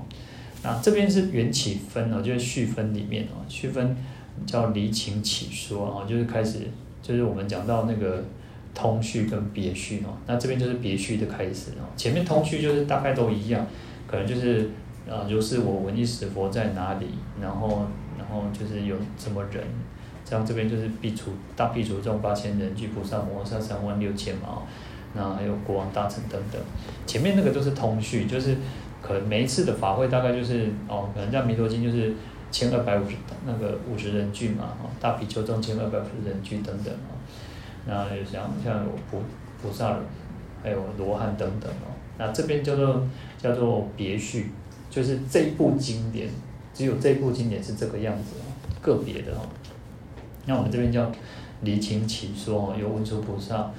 [0.61, 3.97] 那这边是缘起分哦，就是序分里面哦，序分
[4.45, 6.67] 叫离情起说哦，就是开始
[7.01, 8.23] 就是我们讲到那个
[8.73, 10.13] 通序跟别序哦。
[10.27, 11.83] 那这边就是别序的开始哦。
[11.95, 13.65] 前面通序就是大概都一样，
[14.07, 14.69] 可能就是
[15.09, 17.07] 啊，如是我闻一时佛在哪里，
[17.41, 17.85] 然后
[18.17, 19.63] 然后就是有什么人。
[20.23, 21.23] 像这边就是壁橱
[21.57, 24.63] 大壁橱众八千人，具菩萨摩诃萨三万六千嘛。
[25.13, 26.61] 那还有国王大臣等等，
[27.05, 28.55] 前面那个都是通序，就是
[29.01, 32.13] 可能每一次的法会大概就是哦，可能像弥陀经就是
[32.51, 33.15] 千二百五十
[33.45, 37.15] 那个五十人聚嘛，哦，大比丘众千二百五十人聚等等哦，
[37.85, 39.23] 那有像像有菩
[39.61, 39.97] 菩萨，
[40.61, 43.07] 还有罗汉等等哦，那这边叫做
[43.37, 44.51] 叫做别序，
[44.89, 46.29] 就是这一部经典，
[46.73, 48.45] 只有这部经典是这个样子哦，
[48.81, 49.47] 个别的哦，
[50.45, 51.11] 那我们这边叫
[51.61, 53.71] 离情起说哦，有文殊菩萨。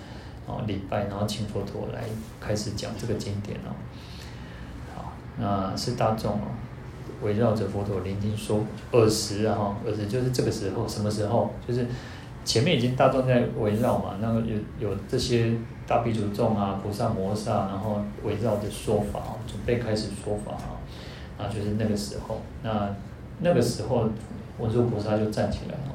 [0.45, 2.03] 哦，礼拜，然后请佛陀来
[2.41, 3.71] 开始讲这个经典哦。
[4.93, 6.49] 好，那是大众哦，
[7.23, 11.51] 围绕着佛陀聆听说，尔时啊哈，尔时就是这个时候，什么时候？
[11.67, 11.87] 就是
[12.45, 15.55] 前面已经大众在围绕嘛，那个有有这些
[15.87, 20.77] 大比丘众啊、菩萨摩萨，然后围绕着说法哦，准备开始说法啊，
[21.39, 22.95] 啊，就是那个时候，那
[23.41, 24.09] 那个时候
[24.59, 25.95] 文殊菩萨就站起来了。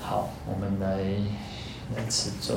[0.00, 0.98] 好，我们来。
[1.94, 2.56] 来持咒。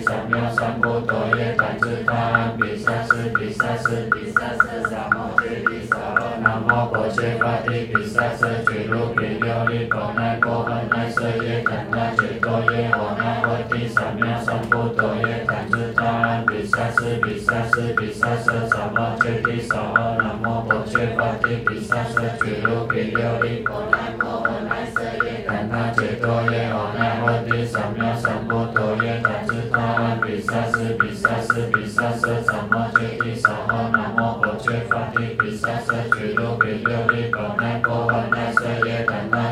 [0.00, 28.64] 波提三藐三菩提耶怛侄他安毗沙斯毗沙斯毗沙舍三摩揭谛沙诃南无薄伽伐帝毗沙塞俱卢毗琉璃光那波罗那舍耶怛那揭多耶王那波提三藐三菩提耶怛侄他安毗沙斯毗沙斯毗沙舍三摩揭谛沙诃南无薄伽伐帝毗沙塞俱卢毗琉璃光那波罗那舍耶怛那揭多耶王那波提三藐三菩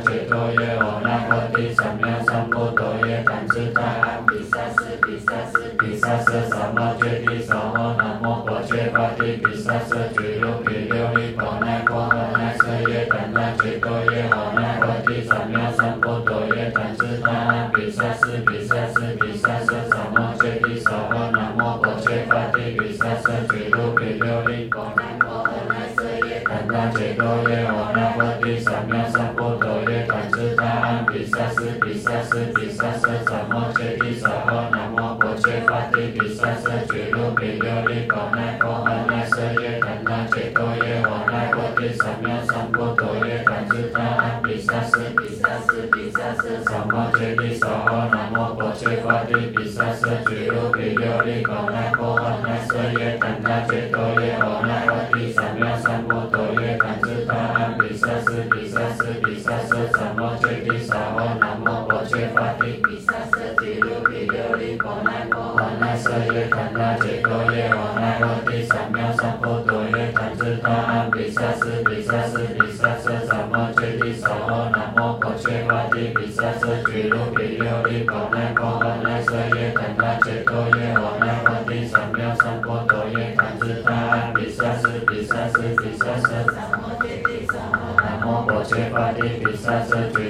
[0.09, 10.78] 怛那揭多耶我那波提三藐三菩提耶怛侄他安比萨斯比萨斯比萨斯三摩揭谛沙诃南无薄伽伐帝比萨斯俱卢毗
[32.09, 54.86] 斯毗沙斯毗沙舍三摩揭谛沙诃南无薄伽伐帝毗沙塞俱卢毗琉璃光那波罗那舍耶怛那揭多耶王那波提三藐三菩提耶怛侄他安毗沙斯毗沙斯毗沙舍三摩揭谛沙诃南无薄伽伐帝毗沙塞俱卢毗琉璃光那波罗那舍耶怛那揭多耶王那
[65.99, 90.28] 舍耶怛那揭多耶王那波提三藐三菩提耶怛侄他安比萨斯比萨斯毗沙舍三摩揭谛沙诃南无薄伽伐帝毗沙塞俱卢毗琉璃光那波罗那舍耶怛那揭多耶王那波提三藐三菩提耶怛侄他安毗沙斯毗沙斯毗沙舍三摩揭谛沙诃南无薄伽伐帝毗沙塞俱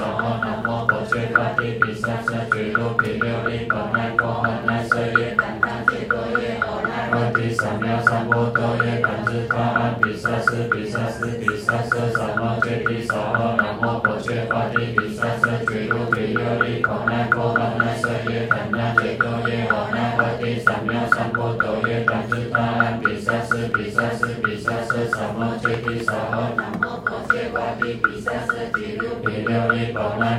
[0.00, 17.24] 摩南无薄伽伐帝毗沙塞俱卢毗琉璃光那波罗那舍耶怛那揭多耶王那波提三藐三菩提耶怛侄他安毗沙斯毗沙斯毗沙舍三摩揭谛沙诃南无薄伽伐帝毗沙塞俱卢毗琉璃光那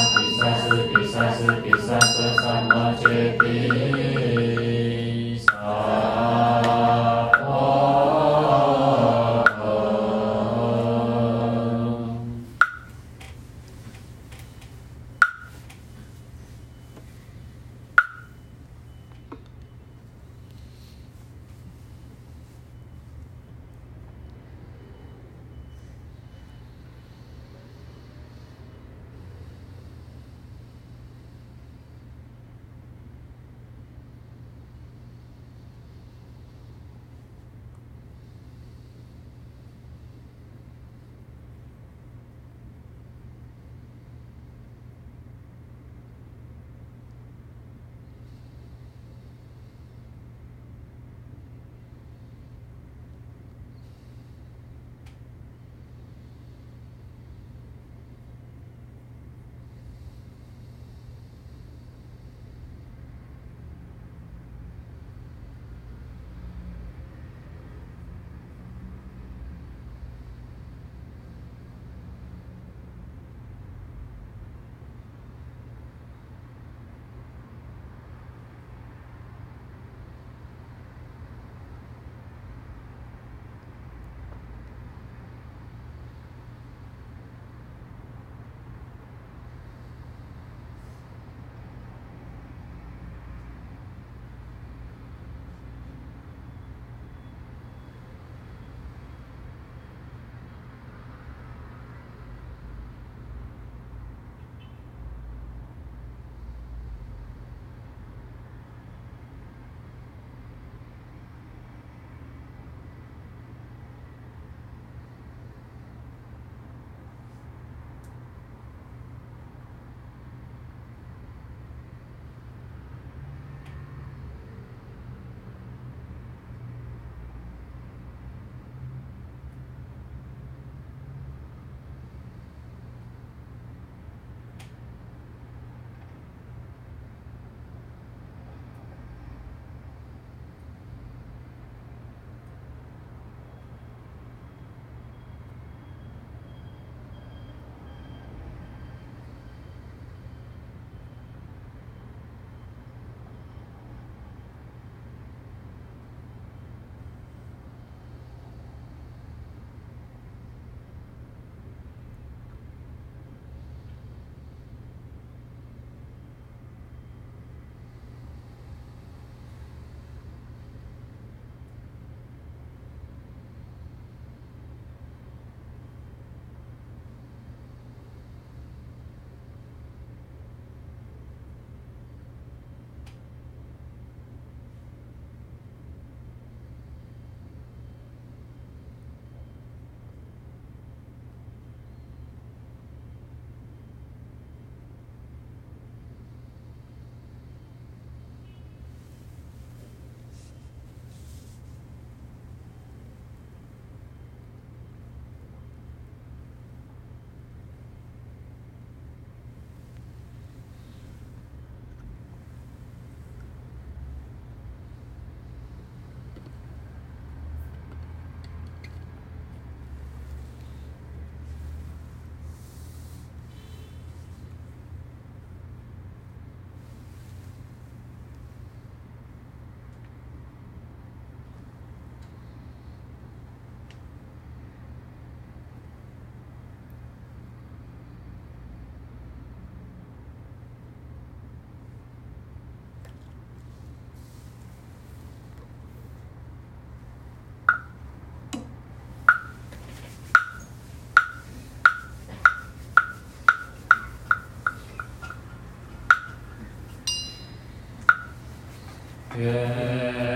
[259.35, 260.34] Yeah.